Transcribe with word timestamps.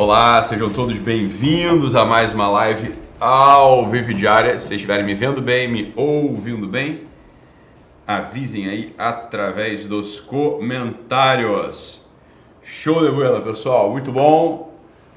Olá, 0.00 0.40
sejam 0.44 0.70
todos 0.72 0.96
bem-vindos 0.96 1.96
a 1.96 2.04
mais 2.04 2.32
uma 2.32 2.48
live 2.48 2.96
ao 3.18 3.90
vivo 3.90 4.14
diária. 4.14 4.52
Se 4.52 4.68
vocês 4.68 4.76
estiverem 4.76 5.04
me 5.04 5.12
vendo 5.12 5.42
bem, 5.42 5.66
me 5.66 5.92
ouvindo 5.96 6.68
bem, 6.68 7.02
avisem 8.06 8.68
aí 8.68 8.94
através 8.96 9.86
dos 9.86 10.20
comentários. 10.20 12.06
Show 12.62 13.04
de 13.04 13.10
bola, 13.10 13.40
pessoal, 13.40 13.90
muito 13.90 14.12
bom. 14.12 14.72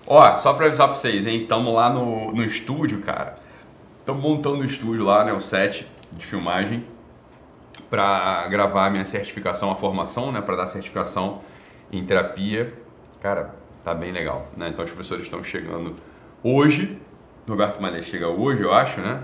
Ó, 0.08 0.36
só 0.38 0.52
para 0.54 0.66
avisar 0.66 0.88
para 0.88 0.98
vocês, 0.98 1.28
hein? 1.28 1.44
Estamos 1.44 1.72
lá 1.76 1.88
no, 1.92 2.32
no 2.32 2.44
estúdio, 2.44 3.02
cara. 3.02 3.38
Estamos 4.00 4.24
montando 4.24 4.62
o 4.62 4.66
estúdio 4.66 5.04
lá, 5.04 5.24
né? 5.24 5.32
O 5.32 5.40
set 5.40 5.88
de 6.12 6.26
filmagem 6.26 6.84
para 7.88 8.48
gravar 8.48 8.90
minha 8.90 9.06
certificação, 9.06 9.70
a 9.70 9.76
formação, 9.76 10.32
né? 10.32 10.42
Para 10.42 10.56
dar 10.56 10.66
certificação 10.66 11.42
em 11.92 12.04
terapia. 12.04 12.74
Cara, 13.22 13.61
tá 13.84 13.94
bem 13.94 14.12
legal, 14.12 14.48
né? 14.56 14.70
Então 14.70 14.84
os 14.84 14.92
professores 14.92 15.24
estão 15.24 15.44
chegando 15.44 15.96
hoje. 16.44 17.00
Roberto 17.48 17.82
Malê 17.82 18.02
chega 18.04 18.28
hoje, 18.28 18.62
eu 18.62 18.74
acho, 18.74 19.02
né? 19.02 19.24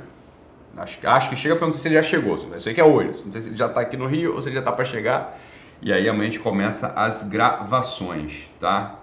Acho, 0.75 1.07
acho 1.07 1.29
que 1.29 1.35
chega, 1.35 1.55
porque 1.55 1.65
não 1.65 1.71
sei 1.71 1.81
se 1.81 1.87
ele 1.87 1.95
já 1.95 2.03
chegou. 2.03 2.37
Eu 2.51 2.59
sei 2.59 2.73
que 2.73 2.81
é 2.81 2.83
hoje. 2.83 3.23
Não 3.25 3.31
sei 3.31 3.41
se 3.41 3.49
ele 3.49 3.57
já 3.57 3.67
está 3.67 3.81
aqui 3.81 3.97
no 3.97 4.05
Rio 4.05 4.35
ou 4.35 4.41
se 4.41 4.49
ele 4.49 4.55
já 4.55 4.61
está 4.61 4.71
para 4.71 4.85
chegar. 4.85 5.39
E 5.81 5.93
aí 5.93 6.07
amanhã 6.07 6.27
a 6.27 6.31
gente 6.31 6.39
começa 6.39 6.87
as 6.95 7.23
gravações, 7.23 8.49
tá? 8.59 8.99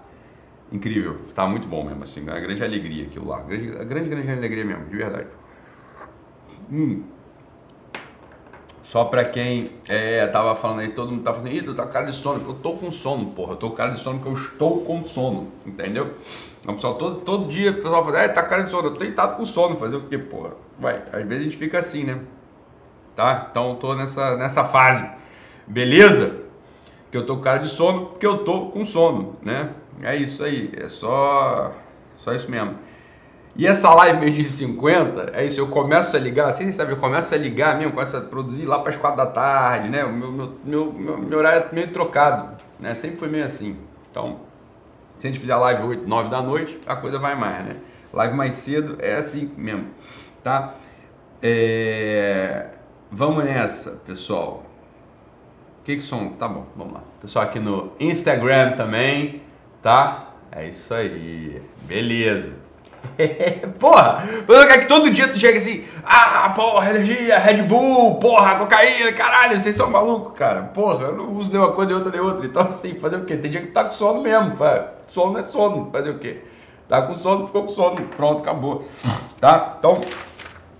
Incrível, 0.71 1.19
tá 1.33 1.45
muito 1.45 1.67
bom 1.67 1.83
mesmo, 1.85 2.03
assim, 2.03 2.21
uma 2.21 2.39
grande 2.39 2.63
alegria 2.63 3.05
aquilo 3.05 3.27
lá. 3.27 3.39
Grande, 3.41 3.67
grande, 3.85 4.09
grande 4.09 4.31
alegria 4.31 4.65
mesmo, 4.65 4.85
de 4.85 4.97
verdade. 4.97 5.27
Hum. 6.71 7.03
Só 8.85 9.03
pra 9.03 9.25
quem 9.25 9.71
é, 9.89 10.27
tava 10.27 10.55
falando 10.55 10.81
aí, 10.81 10.89
todo 10.89 11.11
mundo 11.11 11.23
tá 11.23 11.33
falando, 11.33 11.51
ih, 11.51 11.61
tu 11.63 11.73
tá 11.73 11.83
com 11.83 11.91
cara 11.91 12.05
de 12.05 12.13
sono. 12.13 12.47
Eu 12.47 12.53
tô 12.53 12.73
com 12.73 12.91
sono, 12.91 13.25
porra. 13.31 13.53
Eu 13.53 13.57
tô 13.57 13.69
com 13.71 13.75
cara 13.75 13.91
de 13.91 13.99
sono 13.99 14.19
porque 14.19 14.29
eu 14.29 14.39
estou 14.39 14.81
com 14.81 15.03
sono, 15.03 15.51
entendeu? 15.65 16.13
Então, 16.61 16.75
pessoal, 16.75 16.93
todo, 16.93 17.15
todo 17.21 17.47
dia 17.47 17.71
o 17.71 17.73
pessoal 17.73 18.05
fala, 18.05 18.21
é, 18.21 18.27
tá 18.27 18.43
cara 18.43 18.63
de 18.63 18.69
sono. 18.69 18.89
Eu 18.89 18.93
tô 18.93 18.99
deitado 18.99 19.37
com 19.37 19.45
sono. 19.45 19.75
Fazer 19.75 19.95
o 19.95 20.01
quê, 20.01 20.19
porra? 20.19 20.51
Vai, 20.79 21.01
às 21.11 21.23
vezes 21.23 21.39
a 21.39 21.43
gente 21.43 21.57
fica 21.57 21.79
assim, 21.79 22.03
né? 22.03 22.19
Tá? 23.15 23.47
Então 23.49 23.69
eu 23.69 23.75
tô 23.75 23.95
nessa, 23.95 24.37
nessa 24.37 24.63
fase. 24.63 25.09
Beleza? 25.65 26.41
Que 27.09 27.17
eu 27.17 27.25
tô 27.25 27.37
com 27.37 27.41
cara 27.41 27.57
de 27.57 27.69
sono 27.69 28.05
porque 28.07 28.27
eu 28.27 28.43
tô 28.43 28.67
com 28.67 28.85
sono, 28.85 29.35
né? 29.41 29.71
É 30.03 30.15
isso 30.15 30.43
aí. 30.43 30.71
É 30.77 30.87
só, 30.87 31.73
só 32.17 32.33
isso 32.33 32.49
mesmo. 32.51 32.75
E 33.57 33.65
essa 33.65 33.93
live 33.93 34.19
meio 34.19 34.33
de 34.33 34.43
50, 34.43 35.31
é 35.33 35.45
isso, 35.45 35.61
eu 35.61 35.69
começo 35.69 36.15
a 36.15 36.19
ligar, 36.19 36.49
assim, 36.49 36.73
sabe, 36.73 36.91
eu 36.91 36.97
começo 36.97 37.33
a 37.33 37.37
ligar 37.37 37.77
mesmo, 37.77 37.93
começo 37.93 38.17
a 38.17 38.21
produzir 38.21 38.65
lá 38.65 38.79
para 38.79 38.89
as 38.89 38.97
4 38.97 39.15
da 39.15 39.25
tarde, 39.25 39.87
né? 39.87 40.03
O 40.03 40.11
meu, 40.11 40.29
meu, 40.29 40.91
meu, 40.91 41.17
meu, 41.17 41.37
horário 41.37 41.69
é 41.69 41.73
meio 41.73 41.87
trocado, 41.93 42.61
né? 42.77 42.93
Sempre 42.95 43.17
foi 43.17 43.29
meio 43.29 43.45
assim. 43.45 43.77
Então, 44.11 44.41
se 45.17 45.25
a 45.25 45.29
gente 45.29 45.39
fizer 45.39 45.55
live 45.55 45.83
8, 45.83 46.05
9 46.07 46.29
da 46.29 46.41
noite, 46.41 46.77
a 46.85 46.97
coisa 46.97 47.17
vai 47.17 47.33
mais, 47.35 47.65
né? 47.65 47.77
Live 48.11 48.35
mais 48.35 48.55
cedo 48.55 48.97
é 48.99 49.15
assim 49.15 49.49
mesmo, 49.55 49.87
tá? 50.43 50.75
É... 51.41 52.71
Vamos 53.09 53.45
nessa, 53.45 53.91
pessoal. 54.05 54.63
Que 55.85 55.95
que 55.95 56.01
som? 56.01 56.29
Tá 56.33 56.49
bom, 56.49 56.65
vamos 56.75 56.93
lá. 56.93 57.03
Pessoal 57.21 57.45
aqui 57.45 57.59
no 57.59 57.93
Instagram 58.01 58.73
também, 58.73 59.43
tá? 59.81 60.33
É 60.51 60.67
isso 60.67 60.93
aí. 60.93 61.61
Beleza. 61.83 62.64
porra, 63.79 64.23
eu 64.47 64.67
quero 64.67 64.81
que 64.81 64.87
todo 64.87 65.09
dia 65.09 65.27
tu 65.27 65.39
chegue 65.39 65.57
assim, 65.57 65.83
ah, 66.03 66.51
porra, 66.55 66.89
energia, 66.89 67.37
Red 67.37 67.63
Bull, 67.63 68.15
porra, 68.15 68.55
cocaína, 68.55 69.11
caralho, 69.13 69.59
vocês 69.59 69.75
são 69.75 69.89
malucos, 69.89 70.37
cara. 70.37 70.63
Porra, 70.63 71.07
eu 71.07 71.15
não 71.15 71.33
uso 71.33 71.51
nenhuma 71.51 71.71
coisa 71.71 71.89
de 71.89 71.93
outra 71.93 72.11
de 72.11 72.19
outra. 72.19 72.45
Então, 72.45 72.63
assim, 72.63 72.95
fazer 72.95 73.17
o 73.17 73.25
quê? 73.25 73.37
Tem 73.37 73.51
dia 73.51 73.61
que 73.61 73.67
tá 73.67 73.85
com 73.85 73.91
sono 73.91 74.21
mesmo, 74.21 74.55
cara. 74.55 74.95
sono 75.07 75.39
é 75.39 75.43
sono, 75.43 75.89
fazer 75.91 76.09
o 76.09 76.19
quê? 76.19 76.41
Tá 76.87 77.01
com 77.01 77.13
sono, 77.13 77.47
ficou 77.47 77.63
com 77.63 77.69
sono, 77.69 78.01
pronto, 78.15 78.41
acabou. 78.41 78.85
Tá? 79.39 79.75
Então, 79.79 79.99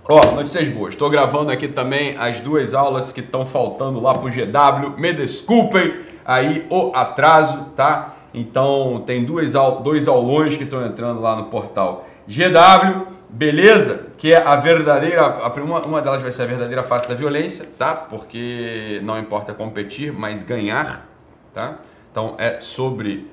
ó, 0.08 0.34
notícias 0.34 0.68
boas. 0.68 0.94
Estou 0.94 1.10
gravando 1.10 1.50
aqui 1.50 1.68
também 1.68 2.16
as 2.16 2.40
duas 2.40 2.74
aulas 2.74 3.12
que 3.12 3.20
estão 3.20 3.44
faltando 3.44 4.00
lá 4.00 4.14
pro 4.14 4.30
GW. 4.30 4.98
Me 4.98 5.12
desculpem 5.12 6.04
aí 6.24 6.66
o 6.70 6.92
atraso, 6.94 7.66
tá? 7.76 8.14
Então, 8.32 9.02
tem 9.06 9.24
duas, 9.24 9.54
dois 9.82 10.06
aulões 10.06 10.56
que 10.56 10.64
estão 10.64 10.84
entrando 10.84 11.20
lá 11.20 11.34
no 11.34 11.44
portal 11.44 12.06
GW, 12.28 13.06
beleza? 13.28 14.06
Que 14.18 14.32
é 14.32 14.42
a 14.42 14.56
verdadeira, 14.56 15.26
uma, 15.62 15.80
uma 15.80 16.02
delas 16.02 16.22
vai 16.22 16.32
ser 16.32 16.42
a 16.42 16.46
verdadeira 16.46 16.82
face 16.82 17.08
da 17.08 17.14
violência, 17.14 17.68
tá? 17.78 17.94
Porque 17.94 19.00
não 19.04 19.18
importa 19.18 19.54
competir, 19.54 20.12
mas 20.12 20.42
ganhar, 20.42 21.06
tá? 21.54 21.76
Então 22.10 22.34
é 22.38 22.60
sobre 22.60 23.30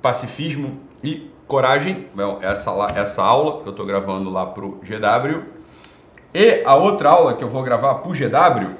pacifismo 0.00 0.80
e 1.04 1.30
coragem, 1.46 2.08
essa, 2.40 2.70
essa 2.96 3.22
aula 3.22 3.60
que 3.62 3.68
eu 3.68 3.72
estou 3.72 3.84
gravando 3.84 4.30
lá 4.30 4.46
para 4.46 4.64
o 4.64 4.80
GW. 4.80 5.42
E 6.34 6.62
a 6.64 6.74
outra 6.74 7.10
aula 7.10 7.34
que 7.34 7.44
eu 7.44 7.48
vou 7.48 7.62
gravar 7.62 7.96
para 7.96 8.10
o 8.10 8.12
GW, 8.12 8.70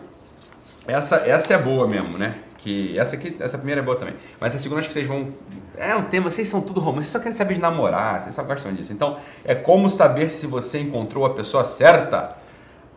essa, 0.87 1.17
essa 1.17 1.55
é 1.55 1.59
boa 1.59 1.87
mesmo, 1.87 2.17
né? 2.17 2.37
Que 2.63 2.97
essa 2.97 3.17
aqui, 3.17 3.37
essa 3.41 3.59
primeira 3.59 3.81
é 3.81 3.85
boa 3.85 3.97
também. 3.97 4.15
Mas 4.39 4.55
a 4.55 4.59
segunda 4.59 4.79
acho 4.79 4.89
que 4.89 4.95
vocês 4.95 5.07
vão. 5.07 5.35
É 5.77 5.97
um 5.97 6.05
tema, 6.05 6.31
vocês 6.31 6.47
são 6.47 6.61
tudo 6.61 6.79
românticos, 6.79 7.07
vocês 7.07 7.13
só 7.13 7.19
querem 7.19 7.37
saber 7.37 7.55
de 7.55 7.61
namorar, 7.61 8.23
vocês 8.23 8.33
só 8.33 8.43
gostam 8.45 8.73
disso. 8.73 8.93
Então, 8.93 9.17
é 9.45 9.53
como 9.53 9.91
saber 9.91 10.31
se 10.31 10.47
você 10.47 10.79
encontrou 10.79 11.27
a 11.27 11.31
pessoa 11.31 11.65
certa. 11.65 12.37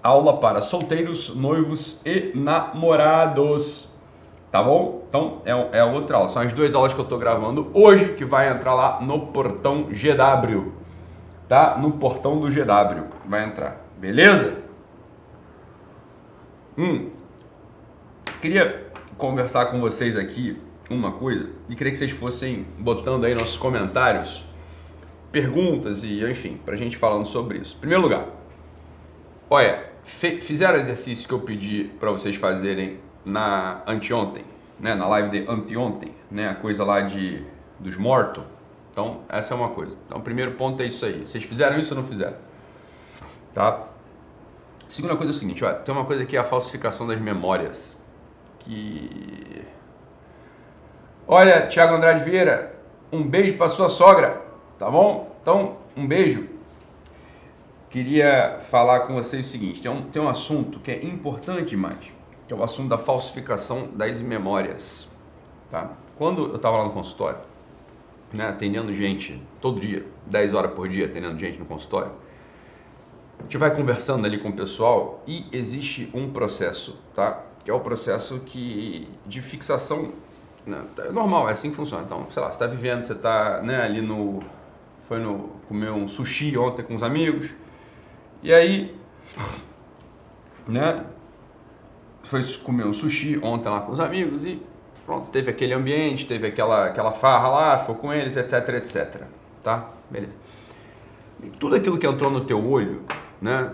Aula 0.03 0.39
para 0.39 0.61
solteiros, 0.61 1.35
noivos 1.35 1.99
e 2.05 2.31
namorados. 2.35 3.89
Tá 4.51 4.61
bom? 4.61 5.03
Então, 5.09 5.41
é, 5.43 5.79
é 5.79 5.83
outra 5.83 6.17
aula. 6.17 6.29
São 6.29 6.43
as 6.43 6.53
duas 6.53 6.75
aulas 6.75 6.93
que 6.93 6.99
eu 6.99 7.03
estou 7.03 7.17
gravando 7.17 7.71
hoje, 7.73 8.13
que 8.13 8.23
vai 8.23 8.47
entrar 8.51 8.75
lá 8.75 9.01
no 9.01 9.27
portão 9.27 9.85
GW. 9.85 10.71
Tá? 11.49 11.75
No 11.75 11.93
portão 11.93 12.39
do 12.39 12.47
GW. 12.51 13.05
Vai 13.25 13.45
entrar. 13.45 13.83
Beleza? 13.97 14.59
Hum. 16.77 17.09
Queria 18.39 18.84
conversar 19.17 19.67
com 19.67 19.79
vocês 19.79 20.17
aqui 20.17 20.59
uma 20.89 21.11
coisa 21.11 21.49
e 21.69 21.75
queria 21.75 21.91
que 21.91 21.97
vocês 21.97 22.11
fossem 22.11 22.65
botando 22.77 23.25
aí 23.25 23.33
nossos 23.33 23.57
comentários, 23.57 24.45
perguntas 25.31 26.03
e 26.03 26.23
enfim, 26.29 26.59
para 26.63 26.75
a 26.75 26.77
gente 26.77 26.97
falando 26.97 27.25
sobre 27.25 27.59
isso. 27.59 27.75
Em 27.77 27.79
primeiro 27.79 28.03
lugar, 28.03 28.27
olha, 29.49 29.89
fizeram 30.03 30.75
o 30.75 30.81
exercício 30.81 31.27
que 31.27 31.33
eu 31.33 31.39
pedi 31.39 31.85
para 31.99 32.11
vocês 32.11 32.35
fazerem 32.35 32.99
na 33.23 33.81
anteontem, 33.87 34.43
né, 34.79 34.93
na 34.93 35.07
live 35.07 35.29
de 35.29 35.49
anteontem, 35.49 36.13
né, 36.29 36.49
a 36.49 36.55
coisa 36.55 36.83
lá 36.83 37.01
de 37.01 37.43
dos 37.79 37.97
mortos. 37.97 38.43
Então, 38.91 39.21
essa 39.27 39.53
é 39.53 39.57
uma 39.57 39.69
coisa. 39.69 39.93
Então, 40.05 40.19
o 40.19 40.21
primeiro 40.21 40.51
ponto 40.51 40.81
é 40.81 40.85
isso 40.85 41.05
aí. 41.05 41.27
Vocês 41.27 41.43
fizeram 41.43 41.77
isso 41.77 41.93
ou 41.93 42.01
não 42.01 42.07
fizeram? 42.07 42.37
Tá? 43.53 43.87
Segunda 44.87 45.17
coisa 45.17 45.33
é 45.33 45.35
o 45.35 45.37
seguinte, 45.37 45.65
olha, 45.65 45.75
tem 45.75 45.93
uma 45.93 46.05
coisa 46.05 46.25
que 46.25 46.37
é 46.37 46.39
a 46.39 46.43
falsificação 46.43 47.05
das 47.05 47.19
memórias 47.19 47.97
que. 48.65 49.63
Olha, 51.27 51.67
Tiago 51.67 51.95
Andrade 51.95 52.23
Vieira, 52.23 52.75
um 53.11 53.23
beijo 53.23 53.57
para 53.57 53.69
sua 53.69 53.89
sogra, 53.89 54.41
tá 54.77 54.89
bom? 54.89 55.35
Então, 55.41 55.77
um 55.95 56.05
beijo. 56.05 56.49
Queria 57.89 58.59
falar 58.59 59.01
com 59.01 59.13
vocês 59.13 59.45
o 59.45 59.49
seguinte: 59.49 59.81
tem 59.81 59.89
um, 59.89 60.01
tem 60.03 60.21
um 60.21 60.27
assunto 60.27 60.79
que 60.79 60.91
é 60.91 61.05
importante 61.05 61.69
demais, 61.69 62.11
que 62.47 62.53
é 62.53 62.57
o 62.57 62.63
assunto 62.63 62.89
da 62.89 62.97
falsificação 62.97 63.89
das 63.93 64.19
memórias. 64.19 65.07
Tá? 65.71 65.91
Quando 66.17 66.49
eu 66.49 66.55
estava 66.57 66.77
lá 66.77 66.83
no 66.85 66.91
consultório, 66.91 67.39
né, 68.33 68.47
atendendo 68.47 68.93
gente 68.93 69.41
todo 69.61 69.79
dia, 69.79 70.05
10 70.25 70.53
horas 70.53 70.73
por 70.73 70.89
dia 70.89 71.05
atendendo 71.05 71.39
gente 71.39 71.57
no 71.57 71.65
consultório, 71.65 72.11
a 73.39 73.43
gente 73.43 73.57
vai 73.57 73.73
conversando 73.75 74.25
ali 74.25 74.37
com 74.37 74.49
o 74.49 74.53
pessoal 74.53 75.23
e 75.27 75.45
existe 75.51 76.09
um 76.13 76.31
processo, 76.31 76.99
tá? 77.13 77.43
Que 77.65 77.71
é 77.71 77.73
o 77.73 77.79
processo 77.79 78.39
que, 78.41 79.09
de 79.25 79.41
fixação 79.41 80.13
né, 80.67 80.83
é 80.99 81.11
normal, 81.11 81.49
é 81.49 81.51
assim 81.51 81.71
que 81.71 81.75
funciona. 81.75 82.03
Então, 82.03 82.27
sei 82.29 82.41
lá, 82.41 82.49
você 82.49 82.55
está 82.55 82.67
vivendo, 82.67 83.03
você 83.03 83.13
está 83.13 83.59
né, 83.61 83.81
ali 83.81 84.01
no. 84.01 84.39
Foi 85.07 85.17
no. 85.19 85.49
comer 85.67 85.89
um 85.91 86.07
sushi 86.07 86.55
ontem 86.55 86.83
com 86.83 86.93
os 86.95 87.01
amigos. 87.01 87.49
E 88.43 88.53
aí. 88.53 88.95
Né? 90.67 91.05
Foi 92.23 92.43
comer 92.63 92.85
um 92.85 92.93
sushi 92.93 93.39
ontem 93.43 93.69
lá 93.69 93.81
com 93.81 93.91
os 93.91 93.99
amigos 93.99 94.45
e 94.45 94.61
pronto, 95.05 95.29
teve 95.29 95.51
aquele 95.51 95.73
ambiente, 95.73 96.25
teve 96.25 96.47
aquela, 96.47 96.85
aquela 96.85 97.11
farra 97.11 97.49
lá, 97.49 97.79
ficou 97.79 97.95
com 97.95 98.11
eles, 98.11 98.35
etc, 98.35 98.67
etc. 98.69 99.21
Tá? 99.63 99.89
Beleza. 100.09 100.33
E 101.43 101.49
tudo 101.49 101.75
aquilo 101.75 101.99
que 101.99 102.07
entrou 102.07 102.31
no 102.31 102.41
teu 102.41 102.67
olho, 102.67 103.03
né? 103.39 103.71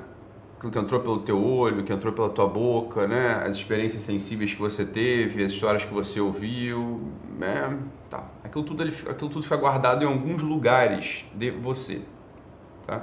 Aquilo 0.61 0.71
que 0.71 0.77
entrou 0.77 0.99
pelo 0.99 1.19
teu 1.19 1.43
olho, 1.43 1.83
que 1.83 1.91
entrou 1.91 2.13
pela 2.13 2.29
tua 2.29 2.47
boca, 2.47 3.07
né? 3.07 3.41
As 3.43 3.57
experiências 3.57 4.03
sensíveis 4.03 4.53
que 4.53 4.59
você 4.59 4.85
teve, 4.85 5.43
as 5.43 5.51
histórias 5.51 5.83
que 5.83 5.91
você 5.91 6.19
ouviu, 6.19 7.01
né? 7.39 7.79
Tá. 8.11 8.25
Aquilo 8.43 8.63
tudo, 8.63 8.83
aquilo 8.83 9.29
tudo 9.29 9.41
fica 9.41 9.57
guardado 9.57 10.03
em 10.03 10.05
alguns 10.05 10.43
lugares 10.43 11.25
de 11.33 11.49
você, 11.49 12.01
tá? 12.85 13.01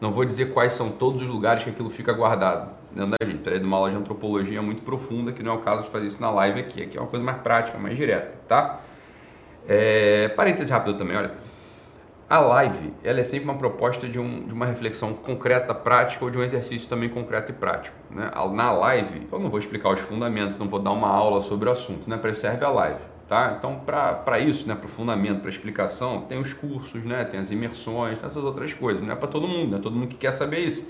Não 0.00 0.10
vou 0.10 0.24
dizer 0.24 0.54
quais 0.54 0.72
são 0.72 0.90
todos 0.90 1.20
os 1.20 1.28
lugares 1.28 1.64
que 1.64 1.70
aquilo 1.70 1.90
fica 1.90 2.14
guardado 2.14 2.70
dentro 2.90 3.10
da 3.10 3.26
gente. 3.26 3.42
Peraí, 3.42 3.58
de 3.58 3.66
uma 3.66 3.76
aula 3.76 3.90
de 3.90 3.96
antropologia 3.96 4.62
muito 4.62 4.80
profunda, 4.80 5.32
que 5.32 5.42
não 5.42 5.52
é 5.52 5.54
o 5.56 5.60
caso 5.60 5.82
de 5.82 5.90
fazer 5.90 6.06
isso 6.06 6.20
na 6.20 6.30
live 6.30 6.60
aqui. 6.60 6.82
Aqui 6.82 6.96
é 6.96 7.00
uma 7.00 7.08
coisa 7.08 7.24
mais 7.24 7.38
prática, 7.42 7.76
mais 7.76 7.94
direta, 7.94 8.38
tá? 8.48 8.80
É... 9.68 10.28
Parênteses 10.28 10.70
rápido 10.70 10.96
também, 10.96 11.14
olha. 11.14 11.34
A 12.28 12.40
live 12.40 12.92
ela 13.04 13.20
é 13.20 13.24
sempre 13.24 13.44
uma 13.44 13.56
proposta 13.56 14.08
de, 14.08 14.18
um, 14.18 14.46
de 14.46 14.52
uma 14.52 14.66
reflexão 14.66 15.14
concreta, 15.14 15.72
prática 15.72 16.24
ou 16.24 16.30
de 16.30 16.38
um 16.38 16.42
exercício 16.42 16.88
também 16.88 17.08
concreto 17.08 17.52
e 17.52 17.54
prático. 17.54 17.96
Né? 18.10 18.30
Na 18.52 18.72
live, 18.72 19.28
eu 19.30 19.38
não 19.38 19.48
vou 19.48 19.58
explicar 19.58 19.90
os 19.90 20.00
fundamentos, 20.00 20.58
não 20.58 20.68
vou 20.68 20.80
dar 20.80 20.90
uma 20.90 21.08
aula 21.08 21.40
sobre 21.40 21.68
o 21.68 21.72
assunto, 21.72 22.10
né? 22.10 22.16
para 22.16 22.30
isso 22.30 22.40
serve 22.40 22.64
a 22.64 22.68
live. 22.68 23.00
Tá? 23.28 23.56
Então, 23.58 23.80
para 23.84 24.38
isso, 24.38 24.68
né, 24.68 24.76
para 24.76 24.86
o 24.86 24.88
fundamento, 24.88 25.40
para 25.40 25.48
a 25.48 25.50
explicação, 25.50 26.20
tem 26.22 26.38
os 26.38 26.52
cursos, 26.52 27.02
né, 27.02 27.24
tem 27.24 27.40
as 27.40 27.50
imersões, 27.50 28.18
tem 28.18 28.26
essas 28.26 28.44
outras 28.44 28.72
coisas. 28.72 29.02
Não 29.02 29.12
é 29.12 29.16
para 29.16 29.26
todo 29.26 29.48
mundo, 29.48 29.72
não 29.72 29.78
é 29.78 29.80
todo 29.80 29.96
mundo 29.96 30.06
que 30.06 30.16
quer 30.16 30.30
saber 30.30 30.60
isso. 30.60 30.86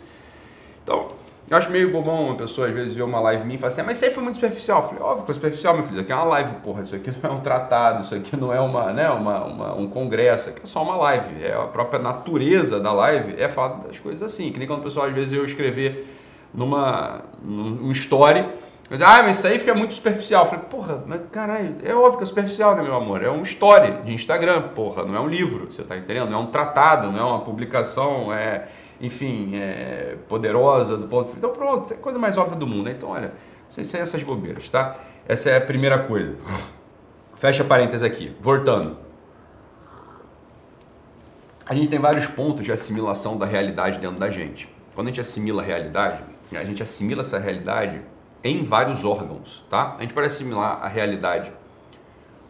Então, 0.84 1.12
eu 1.48 1.56
acho 1.56 1.70
meio 1.70 1.92
bobão 1.92 2.26
uma 2.26 2.34
pessoa 2.34 2.66
às 2.66 2.74
vezes 2.74 2.94
ver 2.94 3.02
uma 3.02 3.20
live 3.20 3.44
minha 3.44 3.54
e 3.54 3.58
falar 3.58 3.72
assim, 3.72 3.80
ah, 3.80 3.84
mas 3.84 3.98
isso 3.98 4.06
aí 4.06 4.12
foi 4.12 4.22
muito 4.22 4.34
superficial. 4.34 4.82
Eu 4.82 4.88
falei, 4.88 5.02
óbvio 5.02 5.20
que 5.20 5.26
foi 5.26 5.34
superficial, 5.34 5.74
meu 5.74 5.84
filho. 5.84 5.94
Isso 5.94 6.02
aqui 6.02 6.12
é 6.12 6.16
uma 6.16 6.24
live, 6.24 6.54
porra. 6.56 6.82
Isso 6.82 6.96
aqui 6.96 7.12
não 7.22 7.30
é 7.30 7.32
um 7.34 7.40
tratado, 7.40 8.02
isso 8.02 8.14
aqui 8.14 8.36
não 8.36 8.52
é 8.52 8.60
uma, 8.60 8.92
né, 8.92 9.08
uma, 9.10 9.44
uma 9.44 9.74
um 9.74 9.88
congresso, 9.88 10.42
isso 10.42 10.48
aqui 10.50 10.60
é 10.64 10.66
só 10.66 10.82
uma 10.82 10.96
live. 10.96 11.44
É 11.44 11.54
a 11.54 11.66
própria 11.66 12.00
natureza 12.00 12.80
da 12.80 12.92
live 12.92 13.36
é 13.38 13.48
falar 13.48 13.84
das 13.86 13.98
coisas 14.00 14.22
assim. 14.22 14.50
Que 14.50 14.58
nem 14.58 14.66
quando 14.66 14.80
o 14.80 14.82
pessoal 14.82 15.06
às 15.06 15.14
vezes 15.14 15.32
eu 15.32 15.44
escrever 15.44 16.14
numa 16.52 17.22
num 17.42 17.92
story, 17.92 18.44
mas, 18.88 19.02
ah, 19.02 19.22
mas 19.22 19.38
isso 19.38 19.46
aí 19.46 19.58
fica 19.58 19.74
muito 19.74 19.94
superficial. 19.94 20.44
Eu 20.44 20.50
falei, 20.50 20.64
porra, 20.68 21.04
mas 21.06 21.20
caralho, 21.30 21.76
é 21.84 21.94
óbvio 21.94 22.18
que 22.18 22.24
é 22.24 22.26
superficial, 22.26 22.76
né, 22.76 22.82
meu 22.82 22.94
amor? 22.94 23.22
É 23.22 23.28
uma 23.28 23.42
story 23.42 23.92
de 24.04 24.12
Instagram, 24.12 24.62
porra, 24.74 25.04
não 25.04 25.14
é 25.14 25.20
um 25.20 25.28
livro, 25.28 25.70
você 25.70 25.82
tá 25.82 25.96
entendendo? 25.96 26.30
Não 26.30 26.38
é 26.38 26.42
um 26.42 26.46
tratado, 26.46 27.10
não 27.10 27.18
é 27.18 27.24
uma 27.24 27.40
publicação, 27.40 28.32
é 28.32 28.66
enfim, 29.00 29.56
é, 29.56 30.16
poderosa 30.28 30.96
do 30.96 31.06
ponto 31.06 31.32
de 31.32 31.38
Então 31.38 31.50
pronto, 31.50 31.92
é 31.92 31.96
a 31.96 31.98
coisa 31.98 32.18
mais 32.18 32.36
óbvia 32.38 32.56
do 32.56 32.66
mundo. 32.66 32.84
Né? 32.84 32.92
Então, 32.96 33.10
olha, 33.10 33.32
sem 33.68 34.00
essas 34.00 34.22
bobeiras, 34.22 34.68
tá? 34.68 34.98
Essa 35.28 35.50
é 35.50 35.56
a 35.56 35.60
primeira 35.60 35.98
coisa. 35.98 36.36
Fecha 37.34 37.64
parênteses 37.64 38.02
aqui. 38.02 38.34
Voltando. 38.40 38.96
A 41.68 41.74
gente 41.74 41.88
tem 41.88 41.98
vários 41.98 42.26
pontos 42.26 42.64
de 42.64 42.72
assimilação 42.72 43.36
da 43.36 43.44
realidade 43.44 43.98
dentro 43.98 44.18
da 44.18 44.30
gente. 44.30 44.72
Quando 44.94 45.08
a 45.08 45.10
gente 45.10 45.20
assimila 45.20 45.62
a 45.62 45.64
realidade, 45.64 46.22
a 46.52 46.64
gente 46.64 46.82
assimila 46.82 47.22
essa 47.22 47.38
realidade 47.38 48.00
em 48.42 48.62
vários 48.62 49.04
órgãos, 49.04 49.64
tá? 49.68 49.96
A 49.98 50.02
gente 50.02 50.14
pode 50.14 50.28
assimilar 50.28 50.78
a 50.80 50.86
realidade 50.86 51.52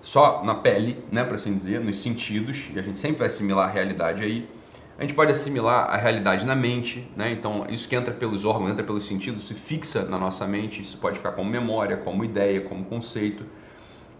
só 0.02 0.44
na 0.44 0.54
pele, 0.54 1.02
né, 1.10 1.24
para 1.24 1.34
assim 1.34 1.56
dizer, 1.56 1.80
nos 1.80 2.00
sentidos, 2.00 2.66
e 2.72 2.78
a 2.78 2.82
gente 2.82 2.98
sempre 2.98 3.16
vai 3.16 3.26
assimilar 3.26 3.68
a 3.68 3.72
realidade 3.72 4.22
aí 4.22 4.48
a 4.98 5.02
gente 5.02 5.14
pode 5.14 5.30
assimilar 5.30 5.90
a 5.90 5.96
realidade 5.96 6.46
na 6.46 6.54
mente, 6.54 7.06
né? 7.14 7.30
Então, 7.30 7.66
isso 7.68 7.86
que 7.86 7.94
entra 7.94 8.14
pelos 8.14 8.44
órgãos, 8.46 8.70
entra 8.70 8.82
pelos 8.82 9.06
sentidos, 9.06 9.46
se 9.46 9.54
fixa 9.54 10.04
na 10.04 10.18
nossa 10.18 10.46
mente, 10.46 10.80
isso 10.80 10.96
pode 10.96 11.18
ficar 11.18 11.32
como 11.32 11.50
memória, 11.50 11.98
como 11.98 12.24
ideia, 12.24 12.62
como 12.62 12.84
conceito. 12.84 13.44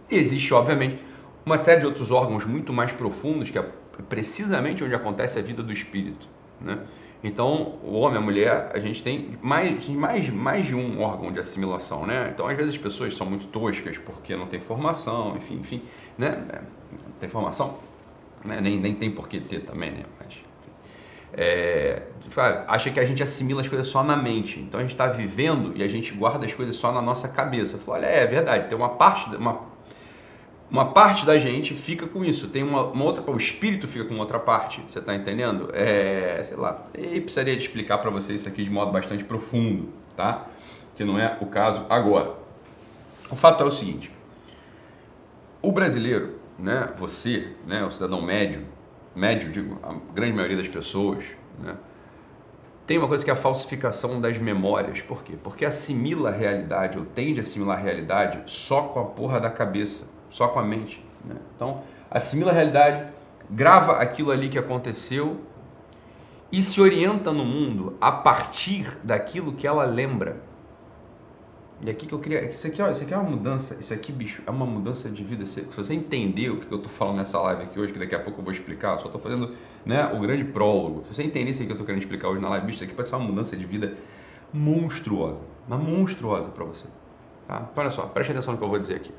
E 0.09 0.15
existe, 0.15 0.53
obviamente, 0.53 1.01
uma 1.43 1.57
série 1.57 1.79
de 1.79 1.85
outros 1.87 2.11
órgãos 2.11 2.45
muito 2.45 2.71
mais 2.71 2.91
profundos, 2.91 3.49
que 3.49 3.57
é 3.57 3.65
precisamente 4.07 4.83
onde 4.83 4.93
acontece 4.93 5.39
a 5.39 5.41
vida 5.41 5.63
do 5.63 5.73
espírito, 5.73 6.29
né? 6.61 6.79
Então, 7.23 7.79
o 7.83 7.93
homem, 7.95 8.19
a 8.19 8.21
mulher, 8.21 8.69
a 8.71 8.79
gente 8.79 9.01
tem 9.01 9.31
mais, 9.41 9.87
mais, 9.89 10.29
mais 10.29 10.67
de 10.67 10.75
um 10.75 11.01
órgão 11.01 11.31
de 11.31 11.39
assimilação, 11.39 12.05
né? 12.05 12.29
Então, 12.31 12.47
às 12.47 12.55
vezes 12.55 12.75
as 12.75 12.77
pessoas 12.77 13.15
são 13.17 13.25
muito 13.25 13.47
toscas 13.47 13.97
porque 13.97 14.35
não 14.35 14.45
tem 14.45 14.59
formação, 14.59 15.35
enfim, 15.35 15.55
enfim, 15.55 15.81
né? 16.15 16.45
É, 16.53 16.61
não 16.91 17.13
tem 17.19 17.27
formação, 17.27 17.79
né? 18.45 18.61
nem, 18.61 18.79
nem 18.79 18.93
tem 18.93 19.09
por 19.09 19.27
que 19.27 19.39
ter 19.39 19.61
também, 19.61 19.89
né? 19.89 20.03
Mas 20.19 20.46
é, 21.37 22.01
acha 22.67 22.89
que 22.89 22.99
a 22.99 23.05
gente 23.05 23.21
assimila 23.21 23.61
as 23.61 23.69
coisas 23.69 23.87
só 23.87 24.03
na 24.03 24.17
mente. 24.17 24.59
Então 24.59 24.79
a 24.79 24.83
gente 24.83 24.93
está 24.93 25.05
vivendo 25.05 25.71
e 25.75 25.83
a 25.83 25.87
gente 25.87 26.11
guarda 26.11 26.45
as 26.45 26.53
coisas 26.53 26.75
só 26.75 26.91
na 26.91 27.01
nossa 27.01 27.27
cabeça. 27.27 27.79
Olha, 27.85 28.07
é, 28.07 28.23
é 28.23 28.27
verdade, 28.27 28.67
tem 28.67 28.75
uma 28.75 28.89
parte, 28.89 29.35
uma, 29.35 29.61
uma 30.69 30.91
parte 30.93 31.25
da 31.27 31.37
gente 31.37 31.75
fica 31.75 32.07
com 32.07 32.25
isso, 32.25 32.47
tem 32.47 32.63
uma, 32.63 32.83
uma 32.85 33.05
outra, 33.05 33.23
o 33.31 33.37
espírito 33.37 33.87
fica 33.87 34.05
com 34.05 34.17
outra 34.17 34.39
parte, 34.39 34.83
você 34.87 34.97
está 34.97 35.13
entendendo? 35.13 35.69
É, 35.73 36.41
sei 36.43 36.57
lá, 36.57 36.87
e 36.97 37.21
precisaria 37.21 37.55
de 37.55 37.61
explicar 37.61 37.99
para 37.99 38.09
vocês 38.09 38.41
isso 38.41 38.49
aqui 38.49 38.63
de 38.63 38.71
modo 38.71 38.91
bastante 38.91 39.23
profundo, 39.23 39.89
tá? 40.15 40.47
Que 40.95 41.03
não 41.03 41.19
é 41.19 41.37
o 41.39 41.45
caso 41.45 41.85
agora. 41.87 42.33
O 43.29 43.35
fato 43.35 43.63
é 43.63 43.67
o 43.67 43.71
seguinte: 43.71 44.11
o 45.61 45.71
brasileiro, 45.71 46.39
né, 46.57 46.89
você, 46.97 47.49
né, 47.67 47.83
o 47.83 47.91
cidadão 47.91 48.21
médio, 48.21 48.65
médio, 49.17 49.51
digo, 49.51 49.79
a 49.83 49.95
grande 50.13 50.33
maioria 50.33 50.57
das 50.57 50.67
pessoas, 50.67 51.25
né, 51.59 51.75
tem 52.85 52.97
uma 52.97 53.07
coisa 53.07 53.25
que 53.25 53.29
é 53.29 53.33
a 53.33 53.37
falsificação 53.37 54.21
das 54.21 54.37
memórias. 54.37 55.01
Por 55.01 55.21
quê? 55.21 55.33
Porque 55.43 55.65
assimila 55.65 56.29
a 56.29 56.31
realidade, 56.31 56.97
ou 56.97 57.03
tende 57.03 57.39
a 57.39 57.41
assimilar 57.41 57.77
a 57.77 57.81
realidade 57.81 58.43
só 58.45 58.83
com 58.83 59.01
a 59.01 59.03
porra 59.03 59.41
da 59.41 59.49
cabeça, 59.49 60.05
só 60.29 60.47
com 60.47 60.59
a 60.59 60.63
mente. 60.63 61.03
Né? 61.25 61.35
Então, 61.53 61.81
assimila 62.09 62.51
a 62.51 62.53
realidade, 62.53 63.05
grava 63.49 63.97
aquilo 63.97 64.31
ali 64.31 64.47
que 64.47 64.57
aconteceu 64.57 65.41
e 66.49 66.61
se 66.61 66.79
orienta 66.79 67.33
no 67.33 67.43
mundo 67.43 67.97
a 67.99 68.09
partir 68.09 68.97
daquilo 69.03 69.51
que 69.51 69.67
ela 69.67 69.83
lembra. 69.83 70.46
E 71.79 71.89
aqui 71.89 72.07
que 72.07 72.13
eu 72.13 72.19
queria. 72.19 72.49
Isso 72.49 72.65
aqui, 72.65 72.81
ó, 72.81 72.89
isso 72.89 73.03
aqui 73.03 73.13
é 73.13 73.17
uma 73.17 73.29
mudança. 73.29 73.77
Isso 73.79 73.93
aqui, 73.93 74.11
bicho, 74.11 74.41
é 74.47 74.49
uma 74.49 74.65
mudança 74.65 75.09
de 75.09 75.23
vida. 75.23 75.45
Se, 75.45 75.61
você 75.61 75.93
entender 75.93 76.49
o 76.49 76.57
que 76.57 76.71
eu 76.71 76.79
tô 76.79 76.89
falando 76.89 77.17
nessa 77.17 77.39
live 77.39 77.63
aqui 77.63 77.79
hoje, 77.79 77.93
que 77.93 77.99
daqui 77.99 78.15
a 78.15 78.19
pouco 78.19 78.39
eu 78.39 78.43
vou 78.43 78.51
explicar, 78.51 78.95
eu 78.95 78.99
só 78.99 79.09
tô 79.09 79.19
fazendo 79.19 79.55
né, 79.85 80.11
o 80.13 80.19
grande 80.19 80.43
prólogo. 80.43 81.03
Se 81.07 81.15
você 81.15 81.23
entender 81.23 81.51
isso 81.51 81.59
aqui 81.59 81.67
que 81.67 81.73
eu 81.73 81.77
tô 81.77 81.85
querendo 81.85 82.01
explicar 82.01 82.29
hoje 82.29 82.41
na 82.41 82.49
live, 82.49 82.65
bicho, 82.65 82.77
isso 82.77 82.83
aqui 82.83 82.93
pode 82.93 83.07
ser 83.09 83.15
uma 83.15 83.25
mudança 83.25 83.55
de 83.55 83.65
vida 83.65 83.95
monstruosa. 84.51 85.41
Uma 85.67 85.77
monstruosa 85.77 86.49
para 86.49 86.65
você. 86.65 86.85
Tá? 87.47 87.67
Então, 87.71 87.83
olha 87.83 87.91
só, 87.91 88.03
preste 88.03 88.31
atenção 88.31 88.53
no 88.53 88.57
que 88.57 88.63
eu 88.63 88.69
vou 88.69 88.79
dizer 88.79 88.95
aqui. 88.95 89.11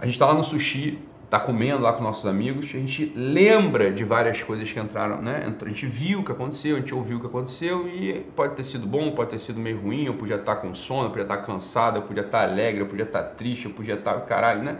A 0.00 0.06
gente 0.06 0.18
tá 0.18 0.26
lá 0.26 0.34
no 0.34 0.42
sushi 0.44 0.98
tá 1.32 1.40
comendo 1.40 1.82
lá 1.82 1.94
com 1.94 2.02
nossos 2.02 2.26
amigos, 2.26 2.66
a 2.66 2.78
gente 2.78 3.10
lembra 3.16 3.90
de 3.90 4.04
várias 4.04 4.42
coisas 4.42 4.70
que 4.70 4.78
entraram, 4.78 5.22
né? 5.22 5.50
A 5.58 5.66
gente 5.66 5.86
viu 5.86 6.20
o 6.20 6.24
que 6.26 6.30
aconteceu, 6.30 6.76
a 6.76 6.78
gente 6.78 6.94
ouviu 6.94 7.16
o 7.16 7.20
que 7.20 7.26
aconteceu 7.26 7.88
e 7.88 8.20
pode 8.36 8.54
ter 8.54 8.62
sido 8.62 8.86
bom, 8.86 9.12
pode 9.12 9.30
ter 9.30 9.38
sido 9.38 9.58
meio 9.58 9.80
ruim, 9.80 10.04
eu 10.04 10.12
podia 10.12 10.36
estar 10.36 10.56
com 10.56 10.74
sono, 10.74 11.04
eu 11.04 11.08
podia 11.08 11.22
estar 11.22 11.38
cansado, 11.38 11.96
eu 11.96 12.02
podia 12.02 12.22
estar 12.22 12.42
alegre, 12.42 12.82
eu 12.82 12.86
podia 12.86 13.06
estar 13.06 13.22
triste, 13.22 13.64
eu 13.64 13.70
podia 13.70 13.94
estar 13.94 14.12
caralho, 14.26 14.62
né? 14.62 14.76